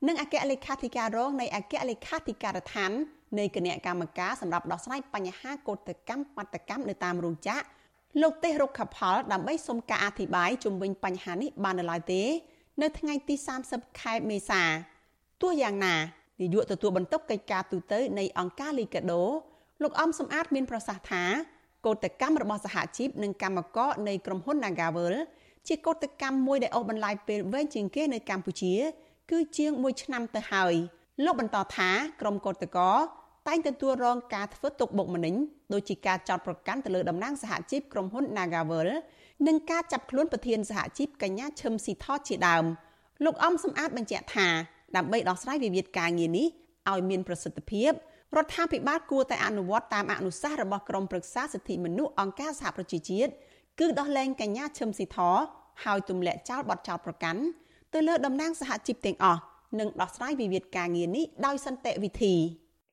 [0.07, 2.91] និងអគ្គលេខាធិការរងនៃអគ្គលេខាធិការដ្ឋាន
[3.39, 7.65] នៃគណៈកម្មការសម្រាប់ដោះស្រាយបញ្ហាកោតកម្មបាតកម្មនៅតាមរោងចក្រ
[8.23, 12.23] លោកទេសរុក្ខផលដើម្បីសុំការអធិប្បាយជុំវិញបញ្ហានេះបាននៅឡើយទេ
[12.83, 13.35] នៅថ្ងៃទី
[13.69, 14.63] 30ខែមេសា
[15.43, 15.95] ទោះយ៉ាងណា
[16.41, 19.23] នាយកទទួលបន្ទុកកិច្ចការទូតនៃអង្គការលីកាដូ
[19.83, 21.25] លោកអំសំអាតមានប្រសាសន៍ថា
[21.87, 25.15] កោតកម្មរបស់សហជីពនិងកម្មករនៃក្រុមហ៊ុន Nagavel
[25.68, 28.74] ជាកោតកម្មមួយដែលអូសបន្លាយពេលវែងជាងគេនៅកម្ពុជា
[29.32, 30.74] គឺជាង1ឆ្នាំទៅហើយ
[31.26, 31.90] លោកបន្តថា
[32.22, 32.98] ក្រុមកោតក្រ
[33.48, 35.36] តែងទទួលរងការធ្វើទុកបុកម្នេញ
[35.74, 38.90] ដូចជាការចោទប្រកាន់ទៅលើតំណាងសហជីពក្រុមហ៊ុន Nagavel
[39.48, 42.66] និងការចាប់ខ្លួនប្រធានសហជីពកញ្ញាឈឹមស៊ីថតជាដើម
[43.26, 44.48] លោកអំសំអាតបញ្ជាក់ថា
[44.96, 46.48] ដើម្បីដោះស្រាយវិវាទការងារនេះ
[46.92, 47.92] ឲ្យមានប្រសិទ្ធភាព
[48.38, 53.32] រដ្ឋាភិបាលគួរតែអនុវត្តតាមអនុសាសន៍របស់ក្រមប្រឹក្សាសិទ្ធិមនុស្សអង្គការសហប្រជាជាតិ
[53.80, 55.18] គឺដោះលែងកញ្ញាឈឹមស៊ីធ
[55.84, 57.42] ហើយទម្លាក់ចោលបទចោទប្រកាន់
[57.94, 59.42] ទៅលើតំណាងសហជីពទាំងអស់
[59.80, 62.34] និងដោះស្រាយវិវាទការងារនេះដោយសន្តិវិធី។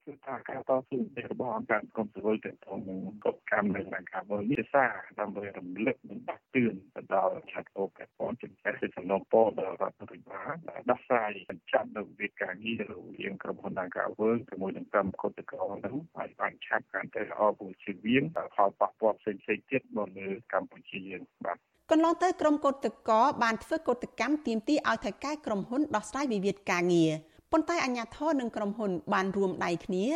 [0.07, 0.99] គឺថាការតស៊ូ
[1.33, 2.51] របស់អង្គការសង្គមស៊ីវិលទៅ
[2.89, 10.55] នឹងកបកម្មនៃអង្គការមួយនេះសារដើម្បីរំលឹកនិងដាស់តឿនទៅដល់ឆាត់អូកប៉ុនជំនះសិទ្ធិសំណងពលដល់រដ្ឋាភិបាល
[10.91, 21.59] ដោះស្រាយបញ្ចប់នៅវិការងាររវាងក្រុមហ៊ុនអង្គការវើជាមួយនឹងកម្មគតក្រនឹងឲ្យបានឆាប់កាន់តែល្អព្រោះជាវាងផលប៉ះពាល់ផ្សេងៗទៀតមកលើកម្ពុជាយើងបាទ
[21.91, 27.13] កន្លងទៅក្រុមកោតក្របានធ្វើកោតកម្មទាមទារឲ្យថៃកែក្រុមហ៊ុនដោះស្រាយវិវាទការងារ
[27.53, 30.07] ប៉ុន្តែអាជ្ញាធរនិងក្រុមហ៊ុនបានរួមដៃគ្នា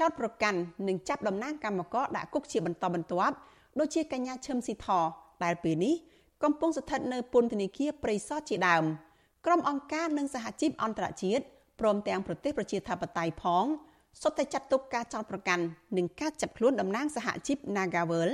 [0.00, 0.58] ចោតប្រកាន់
[0.88, 3.34] និងចាប់តំណាងកម្មករដាក់គុកជាបន្តបន្ទាប់
[3.78, 4.86] ដូចជាកញ្ញាឈឹមស៊ីធ
[5.44, 5.94] ដែលពេលនេះ
[6.42, 8.84] កំពុងស្ថិតនៅពន្ធនាគារព្រៃសរជាដើម
[9.46, 11.44] ក្រុមអង្គការនិងសហជីពអន្តរជាតិ
[11.80, 13.64] ព្រមទាំងប្រទេសប្រជាធិបតេយ្យផង
[14.22, 15.64] សុទ្ធតែចាត់ទុកការចោទប្រកាន់
[15.96, 18.30] និងការចាប់ខ្លួនតំណាងសហជីព Nagavel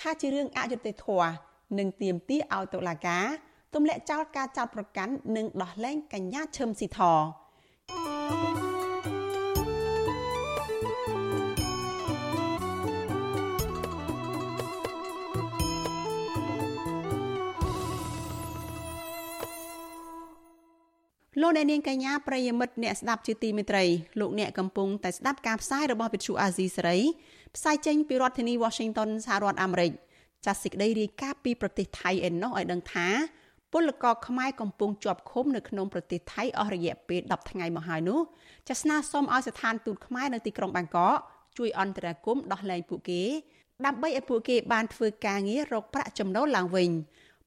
[0.00, 1.30] ថាជារឿងអយុត្តិធម៌
[1.78, 3.24] និងទាមទារឲ្យតុលាការ
[3.74, 7.00] ទម្លាក់ចោលការចោទប្រកាន់និងដោះលែងកញ្ញាឈឹមស៊ីធ
[21.42, 23.84] លោកអ្នកនាងកញ្ញាប្រិយមិត្តអ្នកស្ដាប់ជាទីមេត្រី
[24.20, 26.98] លោកអ្នកកំពុងតែស្ដាប់ការផ្សាយរបស់វិទ្យុអាស៊ីសេរី
[27.56, 29.92] ផ្សាយចេញពីរដ្ឋធានី Washington សហរដ្ឋអាមេរិក
[30.46, 33.08] ចាសសេចក្តីរាយការណ៍ពីប្រទេសថៃឯណោះឲ្យដឹងថា
[33.72, 38.20] ពលករខ្មែរកំពុងជាប់ឃុំនៅក្នុងប្រទេសថៃអស់រយៈពេល10ថ្ងៃមកហើយនោះ
[38.68, 41.16] ចាសស្នើសុំឲ្យស្ថានទូតខ្មែរនៅទីក្រុងបាងកក
[41.58, 43.22] ជួយអន្តរាគមន៍ដោះលែងពួកគេ
[43.86, 46.90] ដើម្បីឲ្យពួកគេបានធ្វើការងាររកប្រាក់ចំណូលឡើងវិញ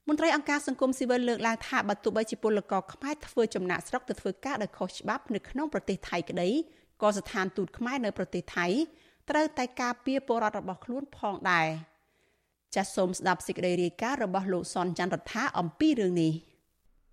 [0.08, 6.50] មន្ត្រីអង្គការសង្គមស៊ីវិលលើកឡើងថាបើទោះបីជាពលករខ្មែរធ្វើចំណាក់ស្រុកទៅធ្វើការដោយខុសច្បាប់នៅក្នុងប្រទេសថៃក្តី
[7.02, 8.68] ក៏ស្ថានទូតខ្មែរនៅប្រទេសថៃ
[9.30, 11.68] ត្រូវតែការពារពលរដ្ឋរបស់ខ្លួនផងដែរ
[12.76, 16.32] ចាសសូមស្ដាប់សេចក្តីរាយការណ៍របស់លោកសនច័ន្ទរដ្ឋាអំពីរឿងនេះ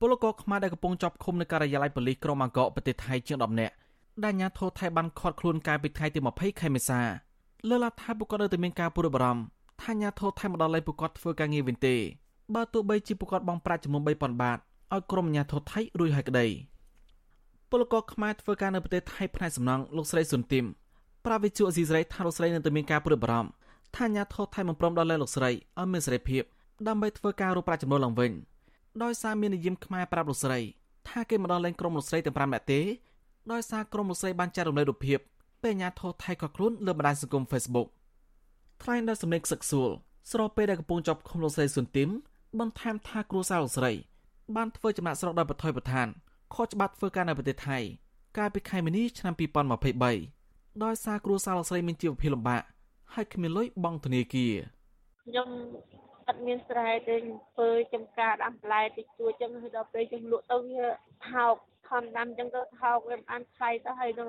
[0.00, 3.74] ពលករខ្មែរដែលកំពុងជាប់ឃុំនៅការិយាល័យប៉ូលីសក្រុងបាងកកប្រទេសថៃជាង10នាក់
[4.24, 7.00] ដែលអាជ្ញាធរថៃបានឃាត់ខ្លួនកាលពីថ្ងៃទី20ខែមេសា
[7.68, 9.42] លើកឡើងថាពួកគាត់នៅតែមានការព្រួយបារម្ភ
[9.82, 11.94] ថាអាជ្ញាធរថៃមិនដល់លែងពួកគាត់ធ្វើការងារវិញទេ
[12.54, 14.58] បើទោះបីជាពួកគាត់បង់ប្រាក់ចំនួន3000បាត
[14.94, 16.46] ឲ្យក្រុមអាជ្ញាធរថៃរួចហើយក្តី
[17.70, 20.64] ពលករខ្មែរធ្វើការនៅប្រទេសថៃផ្នែកសំណង់លោកស្រីស៊ុនទីម
[21.26, 23.50] ប្រាវិជូអស៊ីសេរីថាលោកស្រីនៅតែមានការព្រួយបារម្ភ
[23.96, 26.42] ថាអាជ្ញាធរថៃមិនព្រមដល់លែងលោកស្រីឲ្យមានសេរីភាព
[26.88, 28.32] ដើម្បីធ្វើការរកប្រាក់ចំណូលឡើងវិញ
[29.02, 30.58] ដោយសារមាននាយិមខ្មែរប្រាប់លោកស្រី
[31.08, 32.80] ថាគេមិនដល់លែងក្រុមលោកស្រីទាំង5នាក់ទេ
[33.52, 35.18] ដោយសារក្រុមលោកស្រីបានចែករំលែករូបភាព
[35.62, 37.88] ពេលអាញាធរថៃក៏ខ្លួនលើបណ្ដាញសង្គម Facebook
[38.82, 39.90] ថ្លែងដល់សម្លេងសឹកសួល
[40.32, 42.10] ស្របពេលដែលកំពុងជាប់ឃុំលោកស្រីស៊ុនទីម
[42.58, 43.92] បន្ថែមថាគ្រួសារលោកស្រី
[44.56, 46.08] បានធ្វើចំណាក់ស្រុកដោយបថុយបឋាន
[46.54, 47.78] ខុសច្បាប់ធ្វើការនៅប្រទេសថៃ
[48.38, 49.34] កាលពីខែមីនាឆ្នាំ
[50.08, 52.62] 2023ដោយសារគ្រួសារលោកស្រីមានជីវភាពលំបាក
[53.14, 54.54] ហើយគ្មានលុយបង់ធនាគារ
[55.24, 55.48] ខ្ញុំ
[56.28, 60.86] អត់មានស្រែទេធ្វើចំការដាំបន្លែតិចតួចចឹងហើយដល់ពេលខ្ញុំលក់ទៅវា
[61.30, 61.54] ថោក
[61.88, 64.24] ខំដាំចឹងទៅថោកវាមិនបានថ្លៃទៅហើយទៅ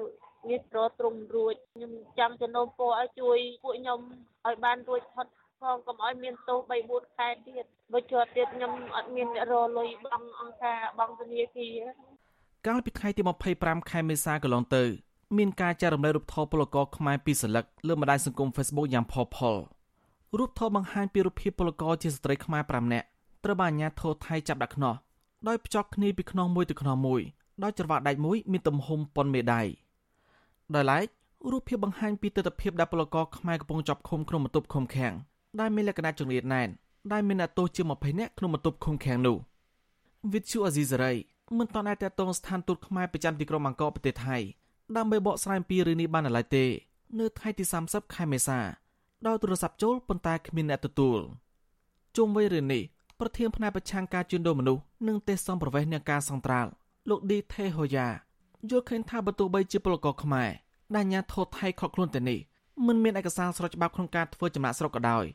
[0.49, 3.99] មានត្រត្រង់រួចខ្ញុំចាំចំណូលពរឲ្យជួយពួកខ្ញុំ
[4.47, 5.27] ឲ្យបានរួចផុត
[5.61, 11.79] ផងកុំឲ្យមានទោស3 4ខែទៀតបើជាប់ទៀតខ្ញុំអត់មានរលុយបង់អង្គការបង់ធនាគារ
[12.67, 13.21] កាលពីថ្ងៃទី
[13.55, 14.83] 25ខែមេសាកន្លងទៅ
[15.37, 19.55] មានការចែករំលែករូបថតពលករខ្មែរពីរសន្លឹកលើបណ្ដាញសង្គម Facebook យ៉ាងផុសផុល
[20.37, 23.07] រូបថតបង្ហាញពីរូបភាពពលករជាស្ត្រីខ្មែរ5នាក់
[23.43, 24.93] ត្រូវបានអាជ្ញាធរថៃចាប់ដាក់ខ្នោះ
[25.47, 27.21] ដោយភ្ជាប់គ្នាពីខ្នោះមួយទៅខ្នោះមួយ
[27.63, 29.61] ដោយច្រវាក់ដែកមួយមានទំហំប៉ុនមេដៃ
[30.75, 31.05] ដោយឡែក
[31.51, 35.13] រូបភាពបង្ហាញពីទស្សនវិជ្ជាដែលពលករខ្មែរកំពុងចាប់ឃុំក្នុងបន្ទប់ឃុំឃាំង
[35.59, 36.69] ដែលមានលក្ខណៈចង្អៀតណែន
[37.11, 39.37] ដែលមានអ្នកទោសជាង20នាក់ក្នុងបន្ទប់ឃុំឃាំងនោះ
[40.33, 41.13] វិទ្យុអាស៊ីសេរី
[41.59, 44.37] មិនតន់អាចតតងស្ថានទូតខ្មែរប្រចាំទីក្រុងបាងកកប្រទេសថៃ
[44.97, 46.65] ដើម្បីបកស្រាយអំពីរឿងនេះបានឡើយទេ
[47.19, 48.59] នៅថ្ងៃទី30ខែមេសា
[49.27, 51.19] ដោយទូរស័ព្ទចូលប៉ុន្តែគ្មានអ្នកទទួល
[52.17, 52.83] ជុំវិញរឿងនេះ
[53.19, 56.69] ប្រធានផ្នែកប្រឆាំងការជួញដូរមនុស្សនិងទេសសំប្រវេសនៃការសង្ត្រាល់
[57.09, 58.07] លោកឌីថេហូយ៉ា
[58.69, 60.49] យល់ឃើញថាបើទោះបីជាពលករខ្មែរ
[60.95, 62.39] ដែលអាញាធរថៃខកខ្លួនទៅនេះ
[62.87, 65.25] មិនមានឯកសារស្របច្បាប់ក្នុងការធ្វើចំណាក់ស្រុកក៏ដោយ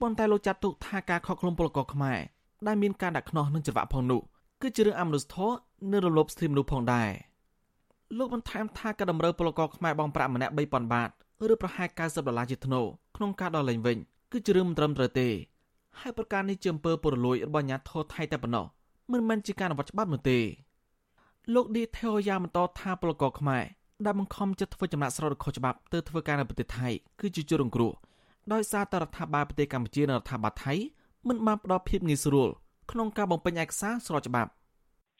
[0.00, 2.18] ប៉ុន្តែលោកចាត់ទុកថាការខកខ្លួនពលករខ្មែរ
[2.66, 4.20] ដែលមានការដាក់ខ្នោះនឹងច្រវាក់ផងនោះ
[4.62, 5.56] គឺជារឿងអមនុស្សធម៌
[5.90, 7.10] និងរលប់ស្ទីមមនុស្សផងដែរ
[8.18, 11.10] លោកបន្ថែមថាការតម្រូវពលករខ្មែរបងប្រាក់ម្នាក់3000បាត
[11.52, 12.86] ឬប្រហែល90ដុល្លារជាថ្នូរ
[13.16, 13.98] ក្នុងការដល់លេងវិញ
[14.32, 15.28] គឺជារឿងមិនត្រឹមត្រូវទេ
[16.00, 18.66] ហើយប្រការនេះជាអំពើពុករលួយរបស់អាញាធរថៃតែប៉ុណ្ណោះ
[19.12, 20.38] មិនមែនជាការអនុវត្តច្បាប់នោះទេ
[21.54, 23.64] លោកឌីថេអូយ៉ាបន្តថាពលករខ្មែរ
[24.04, 26.88] ដែលបង្ខំចិត្តធ្វើចំណាក់ស្រុកខុសច្បាប់ទៅធ្វើការនៅប្រទេសថៃ
[27.20, 27.92] គឺជាជនរងគ្រោះ
[28.52, 30.74] ដោយសារតែរដ្ឋាភិបាលប្រទេសកម្ពុជានិងរដ្ឋាភិបាលថៃ
[31.28, 32.48] មិនបានផ្ដល់ភាពងាយស្រួល
[32.90, 34.50] ក្នុងការបំពេញឯកសារស្របច្បាប់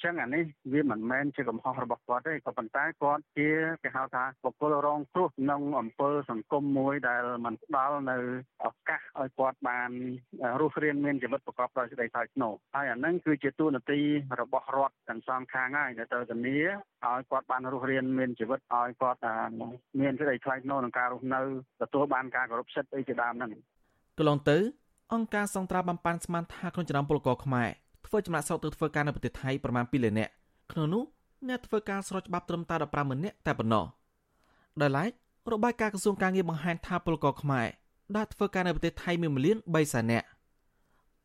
[0.05, 3.50] ចឹងអានេះវាមិនមែនជាកំហុសរបស់គាត់ទេក៏ប៉ុន្តែគាត់ជា
[3.82, 8.16] គេហៅថាបុគ្គលរងគ្រោះក្នុងអំពើសង្គមមួយដែលมันផ្ដល់នៅ
[8.64, 9.90] ឱកាសឲ្យគាត់បាន
[10.61, 14.00] រស់រានមានជីវិតប្រកបដោយសេចក្តីថ្លៃថ្នូរហើយអាហ្នឹងគឺជាទូនាទី
[14.40, 16.59] របស់រដ្ឋទាំងសងខាងហើយដែលត្រូវធានា
[17.07, 19.20] ឲ្យគាត់បានរស់រានមានជីវិតឲ្យគាត់
[20.00, 21.40] មានសេចក្តីថ្លៃថ្នូរក្នុងការរស់នៅ
[21.82, 23.50] ទទួលបានការគោរពសិទ្ធិអីជាដើមហ្នឹង
[24.18, 24.59] កន្លងទៅ
[25.12, 27.70] អង្គការសង្ត្រាបំប៉ាន់ស្មានថាក្នុងចំណោមពលករខ្មែរ
[28.13, 30.33] ធ្វើចំណាក់ស្រុកទៅធ្វើការនៅប្រទេសថៃប្រមាណ2លាននាក់
[30.73, 31.03] ក្នុងនោះ
[31.49, 33.85] អ្នកធ្វើការស្របច្បាប់ត្រឹមតែ15ម៉ឺននាក់តែប៉ុណ្ណោះ
[34.81, 35.11] ដោយឡែក
[35.53, 37.67] របាយការណ៍ក្រសួងការងារបង្ហាញថាពលករខ្មែរ
[38.17, 40.27] ដែលធ្វើការនៅប្រទេសថៃមាន1លាន3សែននាក់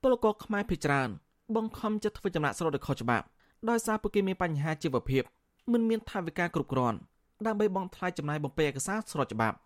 [0.01, 1.09] ពលករខ្មែរភាគច្រើន
[1.55, 3.25] បង្ខំចិត្តធ្វើចំណាក់ស្រុកដោយខុសច្បាប់
[3.69, 5.23] ដោយសារពួកគេមានបញ្ហាជីវភាព
[5.71, 6.97] មិនមានថវិកាគ្រប់គ្រាន់
[7.45, 9.57] ដើម្បីបង់ថ្លៃចំណាយបំពេញឯកសារស្របច្បាប់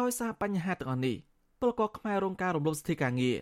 [0.00, 1.16] ដោយសារបញ្ហាទាំងអស់នេះ
[1.60, 3.36] ពលករខ្មែររងការរំលោភសិទ្ធិការងារ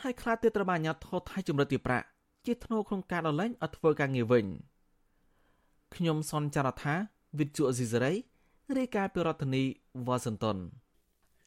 [0.00, 2.06] ហើយខ្លះទៀតត្រូវបានអាជ្ញាធរថៃជំរិតទីប្រាក់
[2.46, 4.46] ជាធ្នូក្នុងការដល់លែងឲ្យធ្វើការងារវិញ
[5.94, 6.94] ខ្ញុំសនចាររថា
[7.38, 8.12] វិទ្យុអេស៊ីសរ៉ៃ
[8.78, 9.62] រាយការណ៍ពីរដ្ឋធានី
[10.06, 10.56] វ៉ាស៊ីនតោន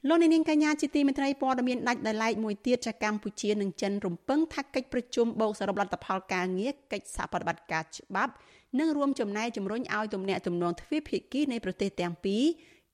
[0.07, 8.33] លោកនាងកញ្ញាជាទីមេត្រីព័ត៌មានដាច់ដោយឡែកមួយទៀតចាកម្ពុជានិងចិនរំពឹងថាកិច្ចប្រជុំបូកសរុបលទ្ធផលការងារកិច្ចសហប្រតិបត្តិការច្បាប់
[8.79, 12.43] និងរួមចំណែកជំរុញឲ្យទំនាក់ទំនងទ្វេភាគីនៃប្រទេសទាំងពីរ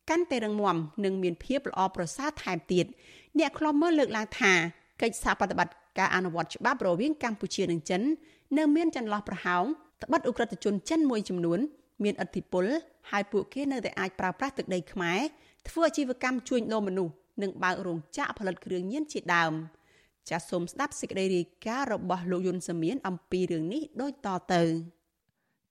[0.09, 2.85] កាន់តែរឹងមាំនិងមានភាពល្អប្រសើរថែមទៀត
[3.39, 4.53] អ្នកខ្លំមើលលើកឡើងថា
[5.01, 8.02] កិច្ចសហប្រតិបត្តិ ការអនុវត្តច្បាប់រវាងកម្ពុជានិងចិន
[8.58, 9.64] នៅមានចន្លោះប្រហោង
[10.02, 11.58] ត្បិតអ ுக ្រិតជនចិនមួយចំនួន
[12.02, 12.64] មានឥទ្ធិពល
[13.10, 15.20] ហើយពួកគេនៅតែអាចប្រើប្រាស់ទឹកដីខ្មែរ
[15.68, 17.12] ធ្វើអាជីវកម្មជួញដូរមនុស្ស
[17.42, 19.52] និងបើករោងចក្រផលិតគ្រឿងញៀនជាដើម
[20.28, 24.62] ចាសសូមស្ដាប់សេចក្តីរាយការណ៍របស់លោកយុនសាមៀនអំពីរឿងនេះដូចតទៅ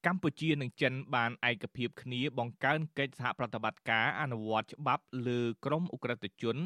[0.06, 6.58] កម្ពុជានិងចិនបានឯកភាពគ្នាបង្កើនកិច្ចសហប្រតិបត្តិការអនុវត្តច្បាប់លើក្រមអ ுக ្រិតជន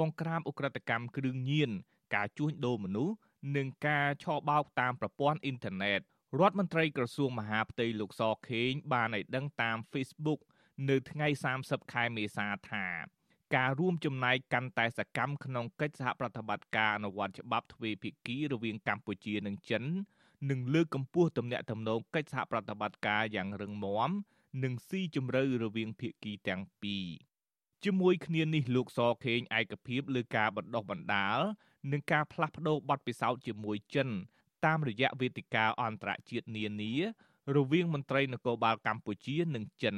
[0.00, 1.70] បង្ក្រាបអ ுக ្រិតកម្មគ្រឿងញៀន
[2.15, 3.15] ការជួញដូរមនុស្ស
[3.55, 5.99] និងការឆបោកតាមប្រព័ន្ធអ៊ីនធឺណិត
[6.39, 10.39] រដ្ឋមន្ត្រីក្រសួងមហាផ្ទៃលោកសខេងបានឲ្យដឹងតាម Facebook
[10.89, 11.27] នៅថ្ងៃ
[11.61, 12.85] 30ខែមេសាថា
[13.55, 19.83] ការរួមចំណែកកាន់តែសកម្មក្នុងកិច្ចសហប្រតិបត្តិការអនុវត្តច្បាប់ទ្វេភាគីរវាងកម្ពុជានិងចិន
[20.49, 24.11] នឹងលើកកម្ពស់ទំនាក់ទំនងកិច្ចសហប្រតិបត្តិការយ៉ាងរឹងមាំ
[24.63, 27.07] និងស៊ីជម្រៅរវាងភាគីទាំងពីរ
[27.83, 31.39] ជាមួយគ្នានេះលោកសខេងឯកភាពលើការបណ្ដុះបណ្ដាល
[31.91, 34.09] និងការផ្លាស់ប្តូរបទពិសោធន៍ជាមួយចិន
[34.65, 36.93] តាមរយៈវេទិកាអន្តរជាតិនានា
[37.55, 39.97] រវាងមន្ត្រីនគរបាលកម្ពុជានិងចិន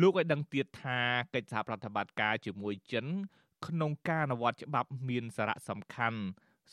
[0.00, 1.00] លោកឲ្យដឹងទៀតថា
[1.34, 3.06] កិច្ចសហប្រតិបត្តិការជាមួយចិន
[3.66, 6.20] ក្នុងការអនុវត្តច្បាប់មានសារៈសំខាន់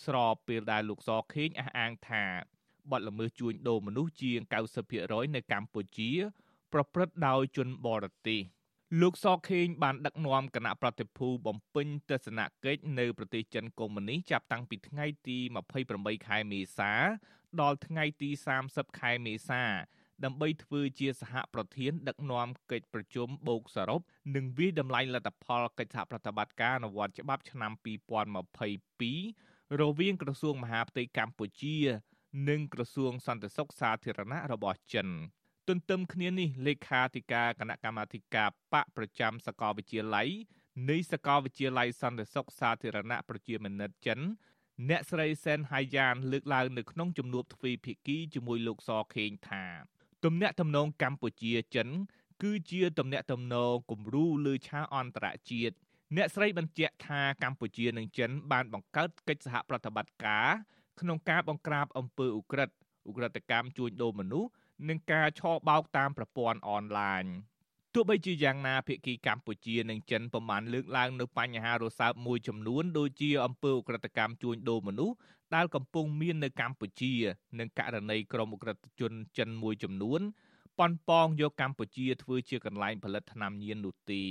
[0.03, 2.23] ស្របពេលដែលលោកសខេងអះអាងថា
[2.91, 4.39] បទល្មើសជួញដូរមនុស្សជាង
[4.87, 6.11] 90%នៅកម្ពុជា
[6.73, 8.41] ប្រព្រឹត្តដោយជនបរទេស។
[9.01, 16.91] លោកសខេងបានដឹកនាំគណៈប្រតិភូបំពេញទស្សនកិច្ចនៅប្រទេសចិនកុម្មុយនីសចាប់តាំងពីថ្ងៃទី28ខែមេសា
[17.61, 18.29] ដល់ថ្ងៃទី
[18.65, 19.63] 30ខែមេសា
[20.23, 24.01] ដើម្បីធ្វើជាសហប្រធាន ដឹកនាំកិច្ចប្រជុំបូកសរុប
[24.35, 27.71] និងវិតម្លៃលទ្ធផលកិច្ចសហប្រតិបត្តិការអនុវត្តច្បាប់ឆ្នាំ
[28.75, 31.77] 2022រវាងក្រសួងមហាផ្ទៃកម្ពុជា
[32.49, 35.09] និងក្រសួងសន្តិសុខសាធារណៈរបស់ចិន។
[35.69, 40.29] ទន្ទឹមគ្នានេះលេខាធិការគណៈកម្មាធិការបកប្រចាំសកលវិទ្យាល័យ
[40.89, 44.19] នៃសកលវិទ្យាល័យសន្តិសុខសាធារណៈប្រជាមានិតចិន
[44.89, 49.63] អ្នកស្រីសែនហៃយ៉ាន លើកឡើងនៅក្នុងជំនួបទ្វេភាគីជាមួយលោកសខេងថា
[50.25, 51.87] ទំនាក់ទំនងកម្ពុជាចិន
[52.43, 55.75] គឺជាទំនាក់ទំនងគំរូលើឆាកអន្តរជាតិ
[56.15, 60.47] អ្នកស្រីបញ្ជាក់ថាកម្ពុជានិងចិន បានបង្កើតកិច្ចសហប្រតិបត្តិការ
[60.99, 62.75] ក្នុងការបង្ក្រាបអំពើឧក្រិដ្ឋ
[63.09, 64.49] ឧក្រិដ្ឋកម្មជួញដូរមនុស្ស
[64.87, 67.25] និងការឆបោកតាមប្រព័ន្ធអនឡាញ
[67.93, 75.15] ទោះបីជាយ៉ាងណាភាគីកម្ពុជានិងចិនប្រមាណលើកឡើងនៅបញ្ហារសើបមួយចំនួនដូចជាអំពើឧក្រិដ្ឋកម្មជួញដូរមនុស្ស
[75.55, 77.13] ដែលកំពុងមាននៅកម្ពុជា
[77.59, 80.21] និងករណីក្រុមឧក្រិដ្ឋជនចិនមួយចំនួន
[80.79, 84.23] ប៉ុនប៉ងយកកម្ពុជាធ្វើជាកន្លែងផលិតថ្នាំញៀននោះទេ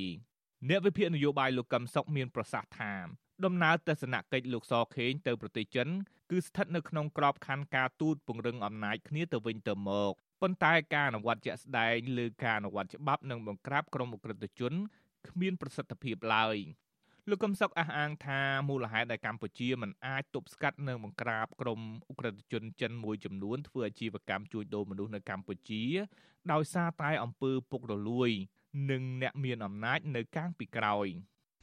[0.69, 2.93] អ្នកវិភាគនយោបាយលោកកឹមសុខមានប្រសាសន៍ថា
[3.45, 5.89] ដំណើរទស្សនកិច្ចលោកសខេងទៅប្រទេសចិន
[6.31, 14.73] គឺស្ថិតនៅក្នុងក្របខ័ណ្ឌការទូតពង្រឹងអំណាចគ្នាទៅវិញទៅមក ប៉ុន្តែការអនុវត្តជាក់ស្ដែងលើការអនុវត្តច្បាប់និងបង្ក្រាបក្រុមអ ுக ្រិតជន
[15.29, 16.57] គ្មានប្រសិទ្ធភាពឡើយ
[17.29, 25.83] លោកកឹមសុខអះអាងថាមូលហេតុដែលកម្ពុជាមិនអាចទប់ស្កាត់និងបង្ក្រាបក្រុមអ ுக ្រិតជនចិនមួយចំនួនធ្វើអាជីវកម្មជួញដូរមនុស្សនៅកម្ពុជា
[26.53, 28.31] ដោយសារតែអំពើពុករលួយ
[28.91, 31.07] និងអ្នកមានអំណាចនៅកាងពីក្រោយ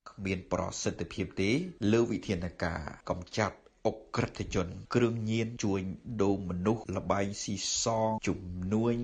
[0.10, 1.52] គ្មានប្រសិទ្ធភាពទេ
[1.94, 3.58] លើវិធានការកម្ចាត់
[3.88, 5.82] អុក្រិដ្ឋជន គ្រឿងញៀនជួញ
[6.22, 8.40] ដូរមនុស្សលបែងស៊ីសងជំ
[8.74, 8.96] នួញ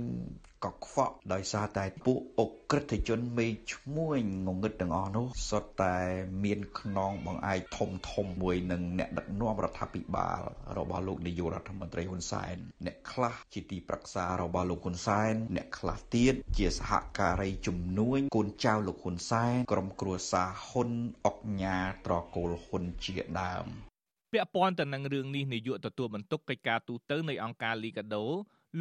[0.65, 5.97] កខ្វក់ដោយសារតែពួកអុក្រិដ្ឋជនមេឈ្មួញងងឹតទាំងអស់នោះសុទ្ធតែ
[6.43, 10.41] មានខ្នងបង្អែកធំធំមួយនឹងអ្នកដឹកនាំរដ្ឋាភិបាល
[10.77, 12.55] របស់លោកនាយករដ្ឋមន្ត្រីហ៊ុនសែន
[12.85, 20.89] អ្នកខ្លះជាទីប្រឹក្សារបស់លោកហ៊ុនសែនអ្នកខ្លះទៀតជាសហការីជំនួញ កូនចៅលោកហ៊ុនសែនក្រុមគ្រួសារហ៊ុន
[21.25, 23.88] អុកញ៉ាត្រកូលហ៊ុនជាដើម
[24.31, 28.25] ពាក់ព័ន្ធទៅនឹងរឿងនេះនាយកទទួលបន្ទុកកិច្ចការទូតនៃអង្គការលីកាដូ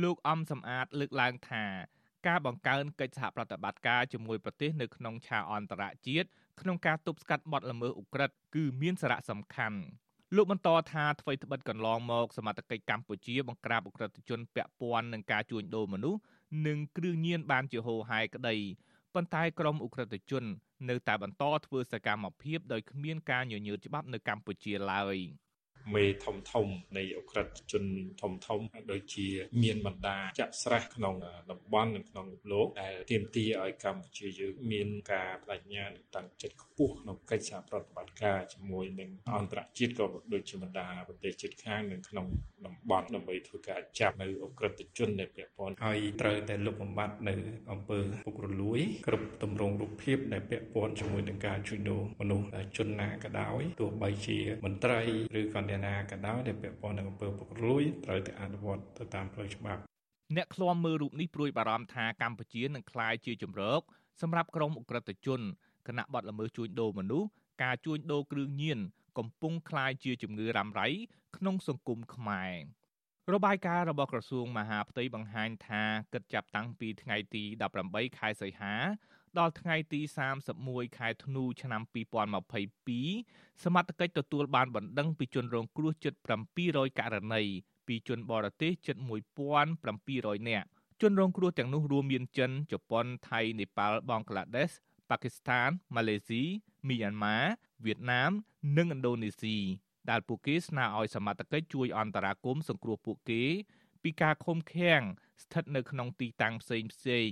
[0.03, 1.64] លោកអំសំអាតលើកឡើងថា
[2.26, 6.28] ការបង្កើនកិច្ចសហប្រតិបត្តិការជាមួយប្រទេសនៅក្នុងឆាកអន្តរជាតិ
[6.61, 9.78] ក្នុងការទប់ស្កាត់បទល្មើសឧក្រិដ្ឋគឺមានសារៈសំខាន់
[10.36, 16.20] លោកបន្តថាអ្វីត្បិតកន្លងមកសមត្ថកិច្ចកម្ពុជាបង្ក្រាបឧក្រិដ្ឋជនពាក់ព័ន្ធនឹងការជួញដូរមនុស្ស
[16.66, 18.57] និងគ្រឿងញៀនបានជាហូរហែក្តី
[19.15, 20.45] ប៉ុន្តែក្រមឧក្រិដ្ឋជន
[20.89, 25.17] នៅតែបន្តធ្វើសកម្មភាពដោយគ្មានការញញើតច្បាប់នៅកម្ពុជាឡើយ
[25.95, 26.66] មេធំធំ
[26.97, 27.84] នៃអក្រិតជន
[28.20, 28.61] ធំធំ
[28.93, 29.26] ដូចជា
[29.62, 31.14] មានបណ្ដាចាក់ស្រេះក្នុង
[31.51, 35.84] តំបន់និងក្នុងលោកដែលទាមទារឲ្យកម្ពុជាយើងមានការបដិញ្ញា
[36.16, 42.26] តាំងចិត្តខ្ពស់ក្នុងកិច្ចសហប្រតិបត្តិការជាមួយនឹងអន្តរជាតិក៏ដូចជាបណ្ដាប្រទេសជិតខាងនិងក្នុង
[42.66, 47.34] តំបន់ដើម្បីធ្វើការចាប់នៅអក្រិតជនដែលពាក់ព័ន្ធហើយត្រូវតែលុបបំបាត់នៅ
[47.70, 55.01] អង្គើពុករលួយគ្រប់ទម្រង់រូបភាពដែលពាក់ព័ន្ធជាមួយនឹងការជួញដូរមនុស្សជនណាក៏ដោយទោះបីជាមន្ត្រី
[55.41, 59.83] ឬក៏អ្នកណាក៏ដោយដែលពាក់ព័ន្ធនឹងអំពើពុករលួយត្រូវតែអនុវត្តទៅតាមផ្លូវច្បាប់
[60.37, 63.81] អ្នកឃ្លាំមើលរូបនេះព្រួយបារម្ភថាកម្ពុជានឹងក្លាយជាជំរក
[64.22, 65.41] សម្រាប់ក្រុមអ ுக ្រិតជន
[65.89, 67.29] គណៈបដល្មើសជួញដូរមនុស្ស
[67.62, 68.79] ការជួញដូរគ្រឿងញៀន
[69.18, 70.89] កំពុងក្លាយជាជំងឺរ៉ាំរ៉ៃ
[71.37, 72.55] ក្នុងសង្គមខ្មែរ
[73.35, 77.45] របាយការណ៍របស់ក្រសួងមហាផ្ទៃបង្ហាញថាគិតចាប់តាំងពីថ្ងៃទី
[77.81, 78.74] 18ខែសីហា
[79.39, 80.01] ដល់ថ្ងៃទី
[80.49, 81.83] 31ខែធ្នូឆ្នាំ
[82.72, 86.14] 2022សមត្ថកិច្ចទទួលបានបណ្ដឹងពីជនរងគ្រោះជិត
[86.61, 87.43] 700ករណី
[87.87, 88.97] ពីជនបរទេសជិត
[89.72, 90.68] 1700នាក់
[91.01, 94.70] ជនរងគ្រោះទាំងនោះរួមមានចិនជប៉ុនថៃនេប៉ាល់បង់ក្លាដេស
[95.11, 96.43] ប៉ាគីស្ថានម៉ាឡេស៊ី
[96.89, 97.39] មីយ៉ាន់ម៉ា
[97.85, 98.31] វៀតណាម
[98.76, 99.57] និងឥណ្ឌូនេស៊ី
[100.11, 103.43] ដែលពួកគេស្នើឲ្យសមត្ថកិច្ចជួយអន្តរាគមន៍សង្គ្រោះពួកគេ
[104.03, 105.03] ពីការឃុំឃាំង
[105.43, 107.31] ស្ថិតនៅក្នុងទីតាំងផ្សេងផ្សេង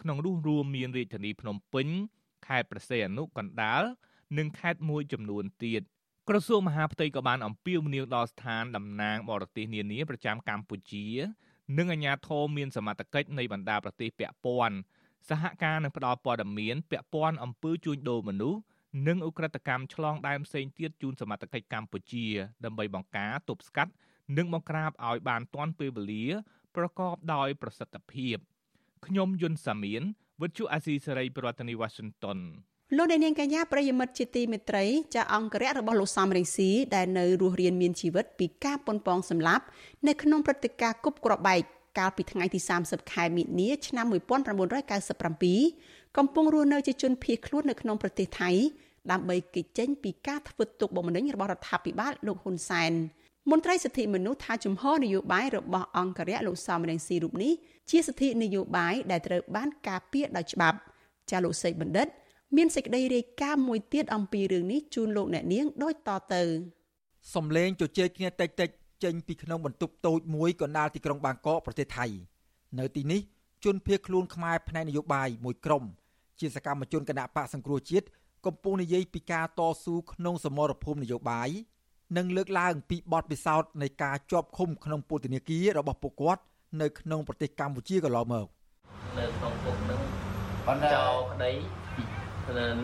[0.00, 1.88] ក្នុងនោះរួមមានរាជធានីភ្នំពេញ
[2.46, 3.82] ខេត្តព្រះសីហនុកណ្ដាល
[4.38, 5.82] និងខេត្តមួយចំនួនទៀត
[6.28, 11.06] ក្រសួងមហាផ្ទៃក៏បានអំពាវនាវដល់ស្ថានតំណាងបរទេសនានាប្រចាំកម្ពុជា
[11.78, 14.76] និងអាជ្ញាធរមានសមត្ថកិច្ចនៃបណ្ដាប្រទេសពាក់ព័ន្ធ
[15.28, 18.60] សហការនឹងផ្ដល់ព័ត៌មានពាក់ព័ន្ធអំពើជួញដូរមនុស្ស
[19.06, 22.26] និងឧក្រិដ្ឋកម្មឆ្លងដែនផ្សេងទៀតជូនសមត្ថកិច្ចកម្ពុជា
[22.64, 23.92] ដើម្បីបង្ការទប់ស្កាត់
[24.36, 26.24] និងបង្ក្រាបឲ្យបានទាន់ពេលវេលា
[26.76, 28.36] ប្រកបដោយប្រសិទ្ធភាព
[29.06, 30.02] ខ្ញុំយុនសាមៀន
[30.42, 32.38] វិទ្យុអាស៊ីសេរីប្រធានាទីវ៉ាស៊ីនតោន
[32.96, 34.84] លោកអ្នកនាងកញ្ញាប្រិយមិត្តជាទីមេត្រី
[35.14, 39.64] ចាអង្គរៈរបស់លោកសំរងស៊ីដែលនៅរស់រានមានជីវិតពីការប៉ុនប៉ងសម្លាប់
[40.06, 41.60] នៅក្នុងព្រឹត្តិការណ៍គប់ក្របបែក
[41.98, 48.50] កាលពីថ្ងៃទី30ខែមិនិនាឆ្នាំ1997កំពុងរស់នៅជាជនភៀសខ្លួននៅក្នុងប្រទេសថៃ
[49.10, 52.92] ដើម្បីគេចចេញពីការធ្វើទុកបុកម្នេញរបស់រដ្ឋាភិបាលលោកហ៊ុនសែន
[53.50, 57.52] មន្ត្រីសិទ្ធិមនុស្សថាជំហរនយោបាយរបស់អង្គរៈលោកសំរងស៊ីរូបនេះ
[57.90, 60.78] ជាសិទ្ធិនយោបាយដែលត្រូវបានការពារដោយច្បាប់
[61.30, 62.06] ចាលោកសេកបណ្ឌិត
[62.56, 66.42] មានសេចក្តីរាយការណ៍មួយទៀតអំពីរឿងនេះជូនលោកអ្នកនាងដូចតទៅ
[67.34, 68.70] សំឡេងជជែកគ្នាតិចតិច
[69.04, 72.06] ចេញពីក្នុងបន្ទប់តូចមួយកណ្ដាលទីក្រុងបាងកកប្រទេសថៃ
[72.78, 73.20] នៅទីនេះ
[73.64, 75.84] ជនភៀសខ្លួនខ្មែរផ្នែកនយោបាយមួយក្រុម
[76.40, 78.06] ជាសកម្មជនគណៈបកសង្គ្រោះជាតិ
[78.46, 81.48] កំពុងនិយាយពីការតស៊ូក្នុងសមរភូមិនយោបាយ
[82.16, 86.42] និងលើកឡើងពីបទពិសោធន៍នៃការជាប់ឃុំក្នុងពន្ធនាគាររបស់ពួកគាត់
[86.82, 88.46] នៅក្នុងប្រទេសកម្ពុជាកន្លងមក
[89.18, 90.00] នៅក្នុងគុកនឹង
[90.66, 91.52] បណ្ដោក្តី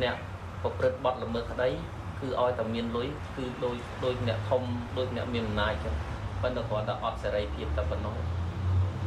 [0.02, 0.16] អ្នក
[0.62, 1.68] ប្រព្រឹត្តបទល្មើសក្តី
[2.20, 4.62] គឺឲ្យតែមានលុយគឺដូចដូចអ្នកធំ
[4.96, 5.94] ដូចអ្នកមានអំណាចចឹង
[6.42, 8.16] ប៉ុន្តែគ្រាន់តែអត់សេរីភាពតែប៉ុណ្ណោះ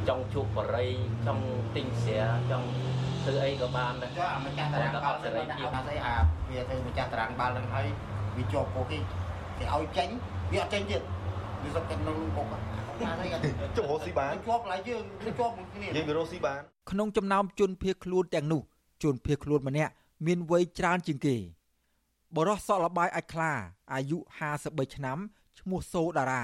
[0.08, 0.90] ចង់ជួបបរិយ
[1.28, 1.46] ចង់
[1.76, 2.68] ទិញស្រាចង់
[3.24, 6.16] ធ្វើអីក៏បានដែរចុះអាម្ចាស់តារាងបាល់នឹងដាក់ថាស្អីអា
[6.50, 7.88] វាទៅម្ចាស់តារាងបាល់នឹងហើយ
[8.38, 9.00] វាជាប់គុកគេ
[9.60, 10.10] គេឲ្យចេញ
[10.52, 11.02] វាអត់ចេញទៀត
[11.64, 12.48] វាសុទ្ធតែនៅគុក
[13.78, 18.62] ចុះរស់ស៊ីបានជាប់ឡើយយើងជាប់មួយគ្នាយើងវារស់ស៊ីបានក្នុងចំណោមជនភៀសខ្លួនទាំងនោះ
[19.04, 19.92] ជនភៀសខ្លួនម្នាក់
[20.26, 21.36] មានវ័យច្រើនជាងគេ
[22.36, 23.52] បរោះសក់លបាយអាចខ្លា
[23.94, 24.18] អាយុ
[24.58, 25.18] 53ឆ្នាំ
[25.60, 26.44] ឈ្មោះសូដារ៉ា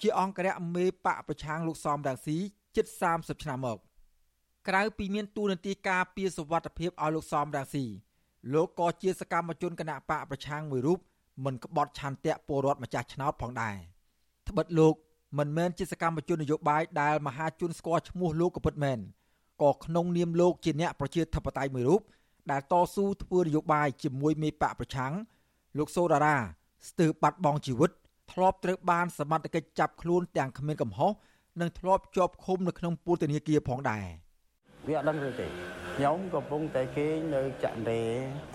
[0.00, 2.36] ជាអង្គរៈមេបកប្រឆាំងលោកសំរាំងស៊ី
[2.76, 2.86] ជិត
[3.16, 3.78] 30ឆ្នាំមក
[4.68, 7.84] ក្រៅពីមានទូនាទីការពារសវត្ថិភាពឲ្យលោកសំរាំងស៊ី
[8.52, 10.98] លោកក៏ជាសកម្មជនគណៈបកប្រឆាំងមួយរូប
[11.44, 13.76] មិនក្បត់ឆន្ទៈពលរដ្ឋម្ចាស់ឆ្នោតផងដែរ
[14.48, 14.94] ត្បិតលោក
[15.38, 18.98] មិនមែនជាសកម្មជននយោបាយដែលមហាជនស្គាល់ឈ្មោះលោកក៏ពិតមែន
[19.62, 22.00] ក៏ក្នុងនាមលោកជាអ្នកប្រជាធិបតេយ្យមួយរូប
[22.50, 25.12] ដែលតស៊ូធ្វើនយោបាយជាមួយមេបកប្រឆាំង
[25.78, 26.36] លោកសូដារ៉ា
[26.88, 27.90] ស្ទើរបាត់បង់ជីវិត
[28.32, 31.12] ធ្លាប់ត្រូវបានសមត្ថកិច្ចចាប់ខ្លួនទាំងគ្មានកំហុស
[31.60, 34.04] និងធ្លាប់ជាប់ឃុំនៅក្នុងពន្ធនាគារផងដែរ
[34.86, 38.02] វាអត់ដឹងទេទេ ខ្ញុំកំពុងតែគេងនៅចន្ទរេ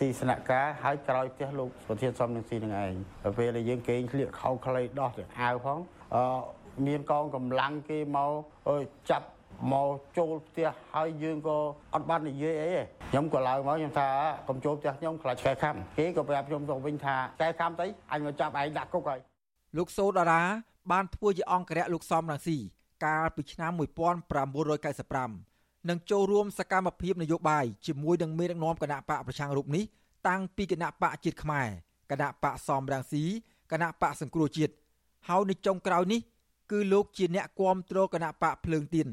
[0.02, 2.94] ទីស្នាក់ការហើយក្រោយផ្ទះលោកប្រធានសំនឹងស៊ីនឹងឯង
[3.38, 5.80] ពេលដែលយើងគេងស្លៀកខោខ្លីដោះទៅអាវផង
[6.16, 6.24] អឺ
[6.88, 8.32] មានកងកម្លាំងគេមក
[9.10, 9.28] ចាប់
[9.72, 11.58] មកចូលផ្ទះហើយយើងក៏
[11.94, 14.10] អត់បាននិយាយអីទេខ្ញុំក៏ឡើងមកខ្ញុំថា
[14.50, 19.20] កុំចូលផ្ទះខ្ញុំខ្លាចកែខំគេក៏ប្រាប់ខ្ញុំទៅវិញថាកែខំទៅអញមកចាប់ឯងដាក់គុកហើយ
[19.78, 20.44] លោកសូដារ៉ា
[20.92, 22.58] បានធ្វើជាអង្គរៈលោកសំរងស៊ី
[23.06, 25.55] កាលពីឆ្នាំ1995
[25.90, 29.84] និងចូលរួមសកម្មភាពនយោបាយជាមួយនឹងមេដឹកនាំគណៈបកប្រឆាំងរូបនេះ
[30.28, 31.68] តាំងពីគណៈបកជាតិខ្មែរ
[32.12, 33.24] គណៈបកសំរងស៊ី
[33.72, 34.74] គណៈបកសង្គ្រោះជាតិ
[35.28, 36.22] ហើយនៅចុងក្រោយនេះ
[36.72, 39.08] គឺលោកជាអ្នកគាំទ្រគណៈបកភ្លើងទៀន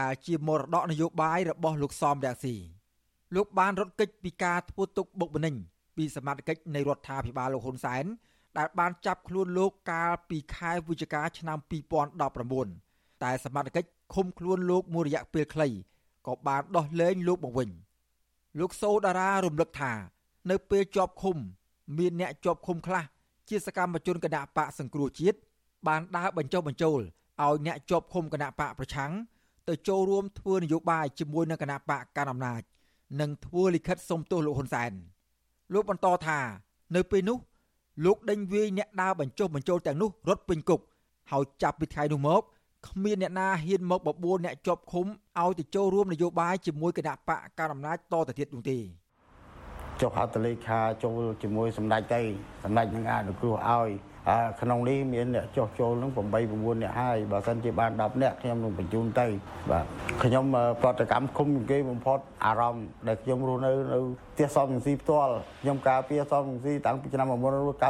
[0.00, 2.54] ដែលជាមរតកនយោបាយរបស់លោកសំរងស៊ី
[3.34, 5.54] លោកបានរត់គេចពីការធ្វើទុកបុកម្នេញ
[5.96, 8.04] ពីសមាជិកនៃរដ្ឋាភិបាលលោកហ៊ុនសែន
[8.58, 11.58] ដែលបានចាប់ខ្លួនលោកកាលពីខែវិច្ឆិកាឆ្នាំ
[12.40, 15.68] 2019តែសមាជិកឃុំខ្លួនលោកមួយរយៈពេលខ្លី
[16.26, 17.70] ក៏បានដោះលែងលោកមកវិញ
[18.58, 19.92] លោកសូដារ៉ារំលឹកថា
[20.50, 21.36] នៅពេលជាប់ឃុំ
[21.98, 23.04] មានអ្នកជាប់ឃុំខ្លះ
[23.48, 25.38] ជាសកម្មជនគណៈបកសង្គ្រោះជាតិ
[25.86, 29.12] បានដើរបញ្ចុះបញ្ចូលឲ្យអ្នកជាប់ឃុំគណៈបកប្រឆាំង
[29.68, 32.62] ទៅចូលរួមធ្វើនយោបាយជាមួយនឹងគណៈបកកណ្ដាលអំណាច
[33.20, 34.92] និងធ្វើលិខិតសុំទោសលោកហ៊ុនសែន
[35.74, 36.38] លោកបន្តថា
[36.96, 37.38] នៅពេលនោះ
[38.04, 40.80] លោកដេញវាយអ្នកដើរបញ្ចុះបញ្ចូលទាំងនោះរត់ពេញគុក
[41.30, 42.42] ហើយចាប់ពីថ្ងៃនោះមក
[42.88, 45.06] គ្មានអ្នកណាហ៊ានមកបបួលអ្នកជាប់ឃុំ
[45.40, 48.78] ឲ្យទៅចូលរួមនយោបាយជាមួយគណៈបកកណ្ដាលអំណាចតទៅទៀតនោះទេ
[50.00, 52.22] ចុះហត្ថលេខាចូលជាមួយសម្ដេចទៅ
[52.64, 53.88] សម្ដេចនឹងអនុគ្រោះឲ្យ
[54.60, 56.16] ក្នុងនេះមានអ្នកចុះចូលនឹង8
[56.52, 59.26] 9អ្នកហើយបើសិនជាបាន10អ្នកខ្ញុំនឹងបញ្ជូនទៅ
[59.70, 59.84] បាទ
[60.22, 60.44] ខ្ញុំ
[60.82, 63.98] ប្រតិកម្មគុំគេបំផុតអារម្មណ៍ដែលខ្ញុំរស់នៅនៅ
[64.34, 67.26] ផ្ទះសំស៊ីផ្ទាល់ខ្ញុំការពារសំស៊ីតាំងពីឆ្នាំ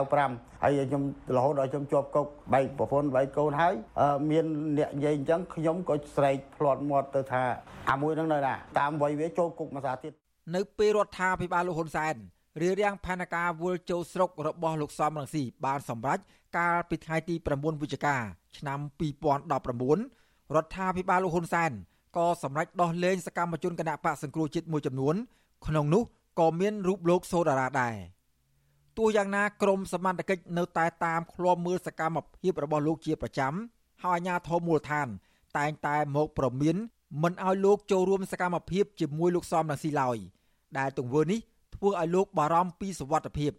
[0.00, 1.02] 1995ហើយខ្ញុំ
[1.36, 3.74] រហូតដល់ខ្ញុំជាប់គុកបែកប្រពន្ធបែកកូនហើយ
[4.30, 4.44] មាន
[4.78, 7.42] អ្នកនិយាយអញ្ចឹងខ្ញុំក៏ស្រែកផ្លាត់មាត់ទៅថា
[7.90, 10.12] អាមួយហ្នឹងនៅណាតាមវ័យវាចូលគុកមួយសាទៀត
[10.56, 12.16] នៅពេលរដ្ឋាភិបាលលោកហ៊ុនសែន
[12.60, 16.18] រៀបរៀងផែនការវល់ចូលស្រុករបស់លោកសំរងស៊ីបានសម្រេច
[16.58, 18.16] កាលពីថ្ងៃទី9វិច្ឆិកា
[18.58, 18.78] ឆ្នាំ
[19.40, 21.70] 2019រដ្ឋាភិបាលលោកហ៊ុនសែន
[22.16, 25.14] ក៏សម្រេចដោះលែងសកម្មជនគណៈបកសង្គ្រោះជាតិមួយចំនួន
[25.66, 26.02] ក្នុងនោះ
[26.40, 27.96] ក៏មានរូបលោកសូដារ៉ាដែរ
[28.98, 33.54] ទោះយ៉ាងណាក្រមសមត្ថកិច្ចនៅតែតាមឃ្លាំមើលសកម្មភាពរបស់លោកជាប្រចាំ
[34.02, 35.08] ហើយអាជ្ញាធរមូលដ្ឋាន
[35.58, 36.76] តែងតែមកប្រមាន
[37.22, 40.16] មិនឲ្យលោកចូលរួមសកម្មភាពជាមួយលោកសំរងស៊ីឡើយ
[40.78, 41.40] ដែលទង្វើនេះ
[41.82, 43.52] ធ្វើឲ្យលោកបារម្ភពីសុវត្ថិភាព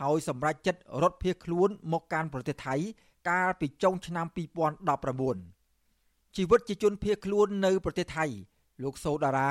[0.00, 2.74] ហើយសម្រេចចិត្តរត់ភៀសខ្លួនមកកាន់ប្រទេសថៃ
[3.28, 4.26] កាលពីចុងឆ្នាំ
[5.70, 8.24] 2019ជីវិតជាជនភៀសខ្លួននៅប្រទេសថៃ
[8.82, 9.50] លោកសូដារ៉ា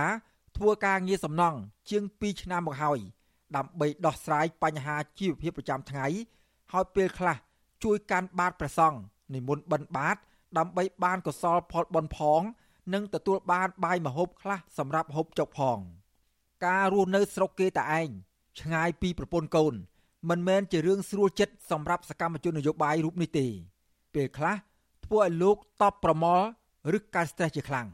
[0.57, 1.59] ធ្វើការងារសំណង់
[1.89, 2.99] ជាង2ឆ្នាំមកហើយ
[3.55, 6.07] ដើម្បីដោះស្រាយបញ្ហាជីវភាពប្រចាំថ្ងៃ
[6.71, 7.37] ហើយពេលខ្លះ
[7.83, 8.99] ជួយកាន់បាតព្រះសង្ឃ
[9.33, 10.17] និមន្តបិណ្ឌបាត
[10.57, 12.41] ដើម្បីបានកសលផលបុណ្យផង
[12.93, 15.79] និងទទួលបានបាយម្ហូបខ្លះសម្រាប់ហូបចុកផង
[16.65, 18.09] ការរស់នៅស្រុកគេតែឯង
[18.59, 19.73] ឆ្ងាយពីប្រពន្ធកូន
[20.29, 23.47] មិនមែនជារឿងស្រួលចិត្តសម្រាប់សកម្មជននយោបាយរូបនេះទេ
[24.15, 24.55] ពេលខ្លះ
[25.05, 26.45] ធ្វើឲ្យលោកតបប្រមល់
[26.97, 27.87] ឬកើត stress ជាខ្លាំង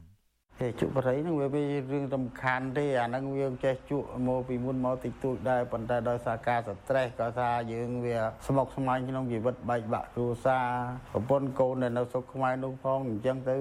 [0.59, 8.17] ហេជក់បរិយហ្នឹងវាវារឿងរំខានទេអាហ្នឹងវាចេះជក់មកពីមុនមកតិចតួចដែរប៉ុន្តែដោយសារការ stress ក៏ថាយើងវា
[8.47, 10.67] ស្មុគស្មាញក្នុងជីវិតបែកបាក់គ្រួសារ
[11.13, 13.55] ប្រពន្ធកូននៅស្រុកខ្មែរនោះផងអញ្ចឹងទៅ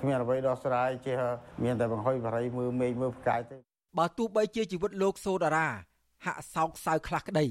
[0.00, 1.16] គ្មានអ្វីដោះស្រាយចេះ
[1.64, 5.68] មានតែបង្ហុយបរិយមើលមេឃមើលផ្កាយទៅ បើទោះបីជាជីវិតលោកសូដារ៉ា
[6.24, 7.46] ហាក់សោកសៅខ្លះក្តី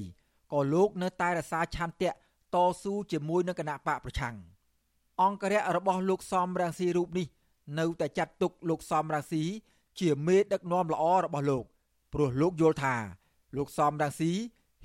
[0.52, 2.10] ក៏លោកនៅតែរក្សាឆន្ទៈ
[2.54, 4.36] តស៊ូជាមួយនឹងគណៈបកប្រឆាំង
[5.22, 7.26] អង្គរៈរបស់លោកសំរងស៊ីរូបនេះ
[7.78, 9.42] នៅតែចាត់ទុកលោកសំរងស៊ី
[10.00, 11.64] ជាមេដឹកនាំល្អរបស់លោក
[12.12, 12.94] ព្រោះលោកយល់ថា
[13.56, 14.30] លោកសំរងស៊ី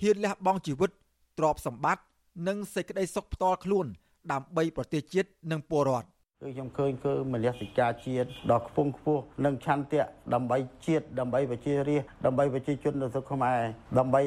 [0.02, 0.92] ហ៊ានលះបង់ជីវិត
[1.38, 2.04] ទ្រព្យសម្បត្តិ
[2.48, 3.86] និងសេចក្តីសុខផ្ទាល់ខ្លួន
[4.32, 6.08] ដើម្បីប្រទេសជាតិនិងពលរដ្ឋ
[6.44, 10.02] គឺខ្ញុំឃើញគឺមនសិការជាតិដ៏ខ្ពង់ខ្ពស់និងឆន្ទៈ
[10.34, 13.60] ដើម្បីជាតិដើម្បីប្រជារាស្ត្រដើម្បីប្រជាជននៅស្រុកខ្មែរ
[14.00, 14.22] ដើម្បី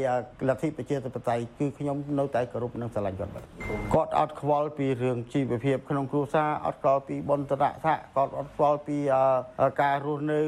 [0.48, 3.32] លទ្ធិប្រជាធិបតេយ្យគឺខ្ញុំនៅតែគោរពនិងស្រឡាញ់គាត់
[3.94, 8.96] គាត់អត់ខ្វល់ពីរឿងជីវភាពក្នុងគ្រួសារអត់ខ្វល់ពីបនតរៈថាគាត់អត់ខ្វល់ពី
[9.82, 10.40] ការរស់នៅ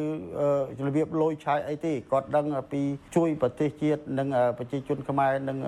[0.87, 2.83] របៀបលយឆាយអីទេគាត់ដឹងពី
[3.17, 5.59] ជួយប្រទេសជាតិនិងប្រជាជនខ្មែរនិង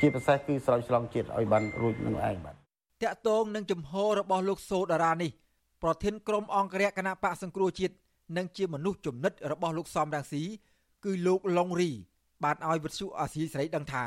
[0.00, 2.57] ជាពិសេសគឺស្រោចស្រង់ជាតិឲ្យបានរួចនឹងឯងបាទ
[3.02, 5.30] តាក់ទងនឹងជំហររបស់លោកសូដារ៉ានេះ
[5.82, 7.94] ប្រធានក្រុមអង្គរៈគណៈបកសង្គ្រោះជាតិ
[8.36, 10.42] និងជាមនុស្សចំណិតរបស់លោកសំរងស៊ី
[11.04, 11.90] គឺលោកឡុងរី
[12.44, 14.04] បានឲ្យវិទ្យុអាស៊ីសេរីដឹងថា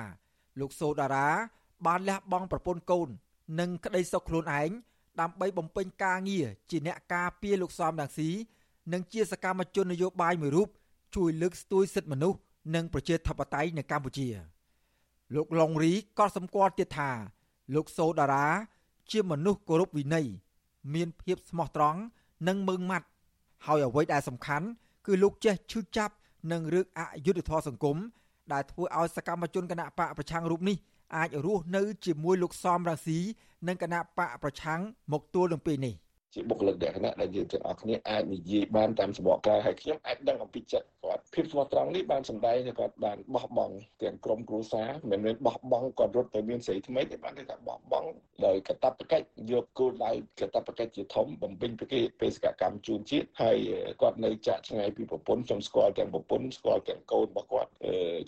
[0.59, 1.27] លោកសូដារ៉ា
[1.85, 3.07] បានលះបង់ប្រពន្ធកូន
[3.59, 4.69] និងក្តីសុខខ្លួនឯង
[5.21, 8.29] ដើម្បីបំពេញការងារជាអ្នកការពារលោកសំរងស៊ី
[8.93, 10.69] និងជាសកម្មជននយោបាយមួយរូប
[11.15, 12.39] ជួយលើកស្ទួយសិទ្ធិមនុស្ស
[12.75, 14.27] និងប្រជាធិបតេយ្យនៅកម្ពុជា
[15.35, 17.11] លោកឡុងរីក៏សម្គាល់ទៀតថា
[17.75, 18.47] លោកសូដារ៉ា
[19.11, 20.27] ជាមនុស្សគោរពវិន័យ
[20.93, 21.99] មានភាពស្មោះត្រង់
[22.47, 23.07] និងម៉ឺងម៉ាត់
[23.65, 24.67] ហើយអ្វីដែលសំខាន់
[25.05, 26.13] គឺលោកចេះឈឺចាប់
[26.51, 27.97] នឹងរឿងអយុត្តិធម៌សង្គម
[28.53, 30.77] ដែលធ្វើឲ្យសកម្មជនគណៈបកប្រឆាំងរូបនេះ
[31.15, 33.19] អាចរស់នៅជាមួយលោកសំរងស៊ី
[33.67, 34.79] និងគណៈបកប្រឆាំង
[35.11, 35.93] មកទួលនឹងពេលនេះ។
[36.33, 48.07] ជាបុគ្គលិកលក្ខណៈដែលយើងទាំងអស់គ្នាអាចនិយាយបានតាមសម្បកកាយហើយខ្ញុំអាចដឹងអំពីចិត្តគាត់ភាពស្មោះត្រង់នេះបានសម្ដែងថាគាត់បានបោះបង់ទាំងក្រុមគ្រួសារមិនមែនបោះបង់គាត់រត់ទៅមានស្រីថ្មីទេបានថាបោះបង់
[48.45, 50.11] ដោយកតបកិច្ចយកគោលដៅ
[50.41, 53.57] កតបកិច្ចជាធំបំពេញពីគេបេសកកម្មជូនជាតិហើយ
[54.01, 57.69] គាត់នៅចាក់ឆ្ងាយពីប្រពន្ធខ្ញុំស្គាល់ទាំងប្រពន្ធស្គាល់ទាំងកូនរបស់គាត់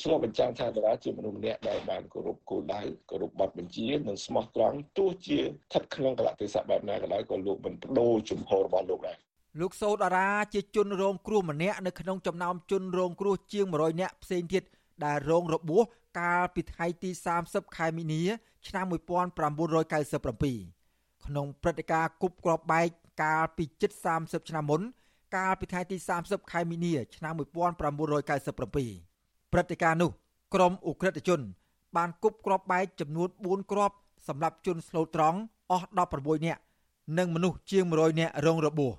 [0.01, 9.15] ឆ្លុះបញ្ចាំងថាតារាជាមនុស្សម្នាក់ដែលបានគោរពគោលដៅគោរពបទបញ្ជានិងស្មោះត្រង់ទោះជាស្ថិតក្នុងកលៈទេសៈបែបណាក៏ដោយក៏លោកមិនបដូរជំហររបស់លោកដែរ
[9.59, 14.63] លោកសោតអារាជាជនរងគ្រោះម្នាក់នៅក្នុងចំណោមជនរងគ្រោះជាង100នាក់ផ្សេងទៀត
[15.05, 15.83] ដែលរងរបួស
[16.19, 17.09] កាលពីថ្ងៃទី
[17.43, 18.21] 30ខែមីនា
[18.67, 18.95] ឆ្នាំ1997
[21.25, 22.87] ក្នុងព្រឹត្តិការណ៍គប់គ្រាប់បែក
[23.23, 23.91] កាលពីជិត
[24.21, 24.81] 30ឆ្នាំមុន
[25.35, 30.11] កាលពីថ្ងៃទី30ខែមីនា ឆ្នាំ1997ព្រឹត្តិការណ៍នោះ
[30.53, 31.41] ក្រុមអ ுக ្រិតជន
[31.97, 33.95] បានគប់គ្រាប់បែកចំនួន4គ្រាប់
[34.27, 35.37] សម្រាប់ជនស្លូតត្រង់
[35.71, 35.87] អស់
[36.17, 36.61] 16នាក់
[37.17, 38.93] និងមនុស្សជាង100នាក់រងរបួស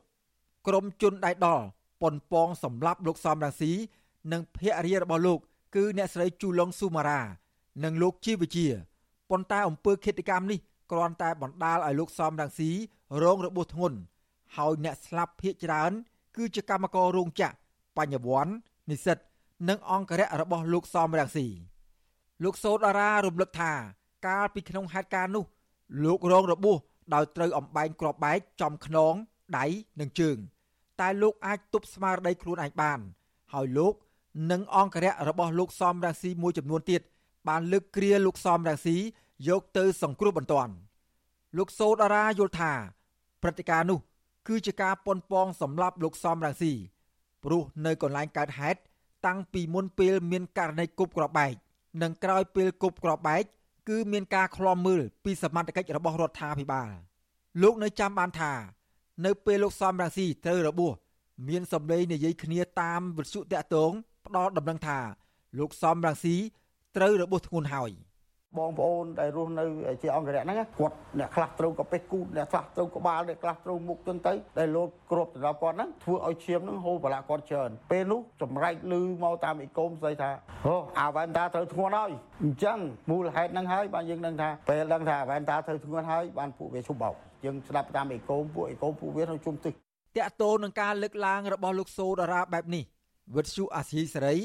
[0.67, 1.65] ក្រុមជនដៃដល់
[2.03, 3.73] ប៉ុនប៉ងសម្លាប់លោកសំរងស៊ី
[4.33, 5.39] និងភរិយារបស់លោក
[5.75, 7.21] គឺអ្នកស្រីជូឡុងស៊ូម៉ារ៉ា
[7.85, 8.67] និងលោកជីវជា
[9.31, 10.59] ប៉ុន្តែអំពើឃាតកម្មនេះ
[10.91, 12.71] គ្រាន់តែបណ្ដាលឲ្យលោកសំរងស៊ី
[13.23, 13.99] រងរបួសធ្ងន់
[14.57, 15.93] ហើយអ្នកស្លាប់ភ ieck ច្រើន
[16.37, 17.57] គឺជាកម្មកររោងចក្រ
[17.97, 18.53] បញ្ញវន្ត
[18.91, 19.19] និស្សិត
[19.69, 21.47] និងអង្គរៈរបស់លោកសំរងស៊ី
[22.45, 23.73] លោកសោតអារារំលឹកថា
[24.27, 25.45] កាលពីក្នុងហេតុការណ៍នោះ
[26.05, 26.79] លោករងរបួស
[27.15, 29.15] ដោយត្រូវអំបែងក្របបែកចំខ្នង
[29.59, 29.65] ដៃ
[30.01, 30.37] និងជើង
[31.01, 32.99] តែលោកអាចទប់ស្មារតីខ្លួនឯងបាន
[33.53, 33.95] ហើយលោក
[34.51, 37.03] និងអង្គរៈរបស់លោកសំរាស៊ីមួយចំនួនទៀត
[37.49, 38.97] បានលើកគ្រាលោកសំរាស៊ី
[39.49, 40.73] យកទៅសង្គ្រោះបន្ទាន់
[41.59, 42.73] លោកសូដារ៉ាយល់ថា
[43.43, 43.99] ព្រឹត្តិការណ៍នោះ
[44.49, 46.73] គឺជាការប៉ុនប៉ងសម្លាប់លោកសំរាស៊ី
[47.45, 48.79] ព្រោះនៅកន្លែងកើតហេតុ
[49.27, 51.55] តាំងពីមុនពេលមានករណីគប់ក្របបែក
[52.03, 53.45] និងក្រោយពេលគប់ក្របបែក
[53.89, 56.91] គឺមានការឃ្លាំមើលពីសមត្ថកិច្ចរបស់រដ្ឋាភិបាល
[57.63, 58.53] លោកនៅចាំបានថា
[59.25, 60.95] នៅពេលលោកសំរងស៊ីត្រូវរបួស
[61.49, 63.93] មានសម្លេងនិយាយគ្នាតាមវិទ្យុតាក់ទង
[64.27, 64.99] ផ្ដល់ដំណឹងថា
[65.59, 66.37] លោកសំរងស៊ី
[66.97, 67.91] ត្រូវរបួសធ្ងន់ហើយ។
[68.59, 69.65] បងប្អូនដែលរស់នៅ
[70.03, 80.31] ជាអង្គរៈហ្នឹងគាត់អ្នកខ្លះត្រូវកាពេះគូតអ្នកខ្លះត្រូវក្បាលអ្នកខ្លះត្រូវមុខចឹងទៅដែលលោកគ្រប់ទៅដល់គាត់ហ្នឹងធ្វើឲ្យឈាមហ្នឹងហូរប្រឡាក់គាត់ច្រើនពេលនោះចម្រែកលឺមកតាមអ៊ីកុំស្អីថា
[80.67, 82.11] អូអាវ៉ែនតាត្រូវធ្ងន់ហើយ
[82.43, 82.79] អញ្ចឹង
[83.11, 89.73] មូលហេតុហ្នឹងហើយបានយើងដឹងថាពេលដឹងថាអាវ៉ែនតាត្រូវធ្ងន់ហើយបានពួកវាឈប់បោកយើងស្ដាប់តាមអ៊ីកុំពួកអ៊ីកុំពួកវានៅជុំទិស
[90.17, 92.85] តាក់ទោនឹងការលើកឡើងរបស់លោកសូដារ៉ាបែបនេះ
[93.37, 94.37] វិទ្យុអាស៊ីសេរី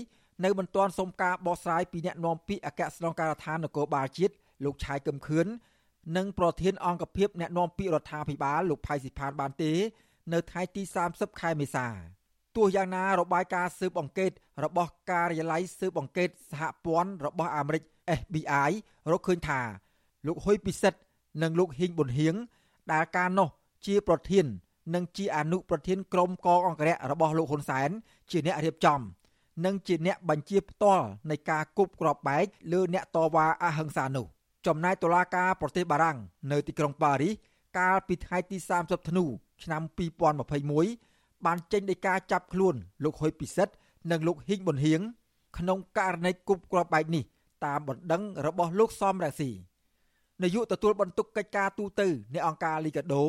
[0.44, 4.34] នៅមិនទាន់សុំការបកស្រាយពីអ្នកនាំពាក្យអគ្គស្នងការដ្ឋាននគរបាលជាតិ
[4.66, 5.48] លោកឆាយកឹមខឿន
[6.18, 9.72] និងប្រធានអង្គភិបអ្នកនាំពាក្យរដ្ឋាភិបាលលោកផៃស៊ីផានបានទេ
[10.34, 11.88] នៅថ្ងៃទី30ខែមេសា
[12.56, 14.32] ទោះយ៉ាងណារបាយការណ៍ស៊ើបអង្កេត
[14.64, 17.84] របស់ការិយាល័យស៊ើបអង្កេតសហព័ន្ធរបស់អាមេរិក
[18.20, 18.72] FBI
[19.12, 19.62] រកឃើញថា
[20.28, 21.00] លោកហ៊ុយពិសិដ្ឋ
[21.42, 22.36] និងលោកហ៊ីងប៊ុនហៀង
[22.92, 23.50] ដែលកាលនោះ
[23.86, 24.46] ជាប្រធាន
[24.96, 27.90] និងជាអនុប្រធានក្រុមកងអង្គរៈរបស់លោកហ៊ុនសែន
[28.32, 29.00] ជាអ្នករៀបចំ
[29.66, 34.26] និងជាអ្នកបញ្ជាផ្ទាល់នៃការគប់គ្រាប់បែកលើអ្នកតវ៉ាអហិង្សានោះ
[34.66, 36.18] ចំណែកតុលាការប្រទេសបារាំង
[36.52, 37.34] នៅទីក្រុងប៉ារីស
[37.78, 39.26] កាលពីថ្ងៃទី30ធ្នូ
[39.64, 39.82] ឆ្នាំ
[40.64, 43.74] 2021បានចេញដីកាចាប់ខ្លួនលោកហ៊ុយពិសិដ្ឋ
[44.12, 45.02] និងលោកហ៊ីងប៊ុនហៀង
[45.58, 47.24] ក្នុងករណីគប់គ្រាប់បែកនេះ
[47.66, 49.50] តាមបណ្ដឹងរបស់លោកសំរងស៊ី
[50.44, 52.02] នាយកទទួលបន្ទុកកិច្ចការទូត
[52.34, 53.24] នៃអង្គការលីកាដូ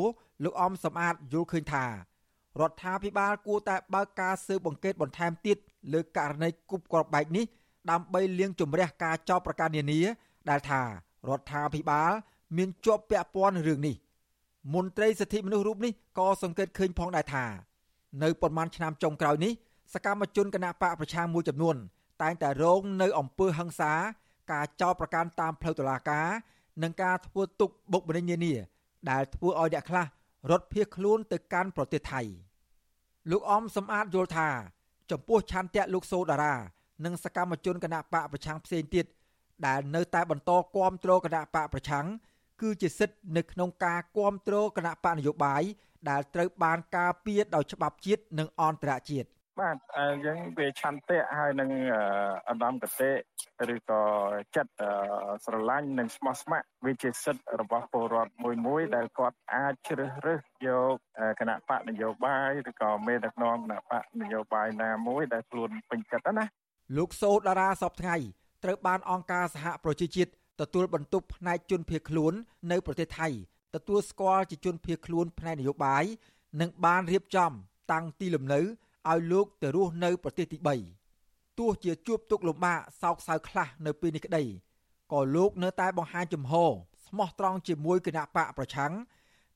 [0.45, 5.59] លោកអំសំអាតយល់ឃើញថារដ្ឋាភិបាលគួរតែបើកការស៊ើបអង្កេតបន្ថែមទៀត
[5.93, 7.45] លើករណីគប់គ្រាប់បែកនេះ
[7.91, 10.01] ដើម្បីលាងជម្រះការចោទប្រកាន់នានា
[10.51, 12.11] ដែលថារដ្ឋាភិបាល
[12.57, 13.97] មានជាប់ពាក់ព័ន្ធនឹងរឿងនេះ
[14.75, 17.45] មន្ត្រីសិទ្ធិមនុស្សរូបនេះក៏សង្កេតឃើញផងដែរថា
[18.23, 19.53] នៅប៉ុន្មានឆ្នាំចុងក្រោយនេះ
[19.95, 21.77] សកម្មជនគណបកប្រឆាំងមួយចំនួន
[22.23, 23.93] តែងតែរងនៅអំពើហិង្សា
[24.53, 26.29] ការចោទប្រកាន់តាមផ្លូវតុលាការ
[26.83, 28.55] និងការធ្វើទុកបុកម្នេញនានា
[29.11, 30.07] ដែលធ្វើឲ្យអ្នកខ្លះ
[30.51, 32.21] រត់ភៀសខ្លួនទៅកាន់ប្រទេសថៃ
[33.31, 34.49] លោកអមសំអាតយល់ថា
[35.11, 36.55] ចំពោះឆន្ទៈលោកសូដារ៉ា
[37.05, 39.07] និងសកម្មជនគណបកប្រឆាំងផ្សេងទៀត
[39.67, 42.07] ដែលនៅតែបន្តគាំទ្រគណៈបកប្រឆាំង
[42.61, 45.63] គឺជាសិទ្ធិនៅក្នុងការគាំទ្រគណៈបកនយោបាយ
[46.11, 49.29] ដែលត្រូវបានការពារដោយច្បាប់ជាតិនិងអន្តរជាតិ
[49.61, 49.77] បាទ
[50.27, 51.71] យើងវាឆន្ទៈហើយនឹង
[52.49, 53.11] អណ្ដំកតេ
[53.75, 54.03] ឬក៏
[54.57, 54.73] ចិត្ត
[55.45, 60.95] ស្រឡាញ់និងស្មោះស្ម័គ្រវាជាសិទ្ធិរបស់ពលរដ្ឋមួយមួយដែលគាត់អាចជ្រើសរើសយក
[61.41, 66.45] គណៈបកនយោបាយឬក៏មេដឹកនាំគណៈបកនយោបាយណាមួយដែលខ្លួនពេញចិត្តណា
[66.97, 68.17] លោកសូតារាសពថ្ងៃ
[68.65, 70.31] ត្រូវបានអង្គការសហប្រជាជាតិ
[70.61, 72.33] ទទួលបន្ទុកផ្នែកជនភៀសខ្លួន
[72.71, 73.29] នៅប្រទេសថៃ
[73.75, 76.05] ទទួលស្គាល់ជាជនភៀសខ្លួនផ្នែកនយោបាយ
[76.61, 77.53] និងបានរៀបចំ
[77.93, 78.61] តាំងទីលំនៅ
[79.09, 80.59] ឲ្យលោកទៅរស់នៅប្រទេសទី
[81.09, 84.45] 3ទោះជាជួបទុកលំបាកសោកសៅខ្លះនៅពេលនេះក្តី
[85.13, 86.55] ក៏លោកនៅតែបង្ហាញចំហ
[87.07, 88.93] ស្មោះត្រង់ជាមួយគណៈបកប្រឆាំង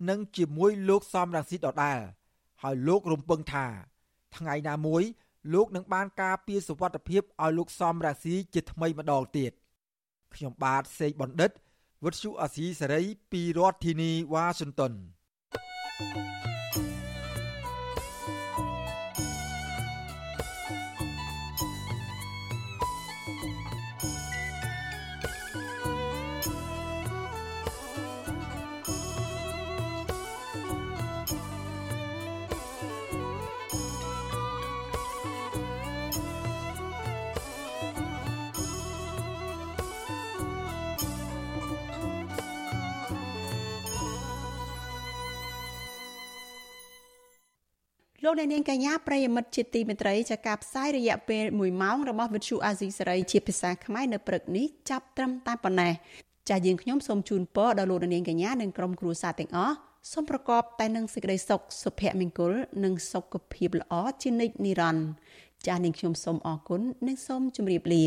[0.09, 1.99] និងជាមួយលោកសំរងស៊ីដដែល
[2.62, 3.66] ហើយលោករំពឹងថា
[4.36, 5.03] ថ្ងៃណាមួយ
[5.55, 9.53] លោកនឹងបានការពារសុវត្ថិភាពឲ្យលោកសំរាស៊ីជាថ្មីម្ដងទៀត
[10.34, 11.51] ខ្ញុំបាទសេកបណ្ឌិត
[12.05, 14.92] វុទ្ធុអាស៊ីសេរីពីរដ្ឋធានីវ៉ាស៊ីនតោន
[15.99, 16.53] thank you
[48.39, 55.93] លោកអ្នកនាងកញ្ញាប្រិយមិត្តជាទីមេត្រីចាការផ្សាយរយៈពេល1ម៉ោងរបស់វិទ្យុអាស៊ីសេរីជាភាសាខ្មែរនៅព្រឹកនេះចាប់ត្រឹមតែប៉ុណ្ណេះ
[56.49, 59.74] ចាយើងខ្ញុំសូមជូនពរដល់លោកអ្នកនាងកញ្ញានិងក្រុមគ្រួសារទាំងអស់
[60.12, 62.53] សូមប្រកបតែនឹងសេចក្តីសុខសុភមង្គល
[62.85, 65.09] និងសុខភាពល្អជានិច្ចនិរន្តរ៍
[65.66, 68.05] ចានាងខ្ញុំសូមអរគុណនិងសូមជម្រាបលា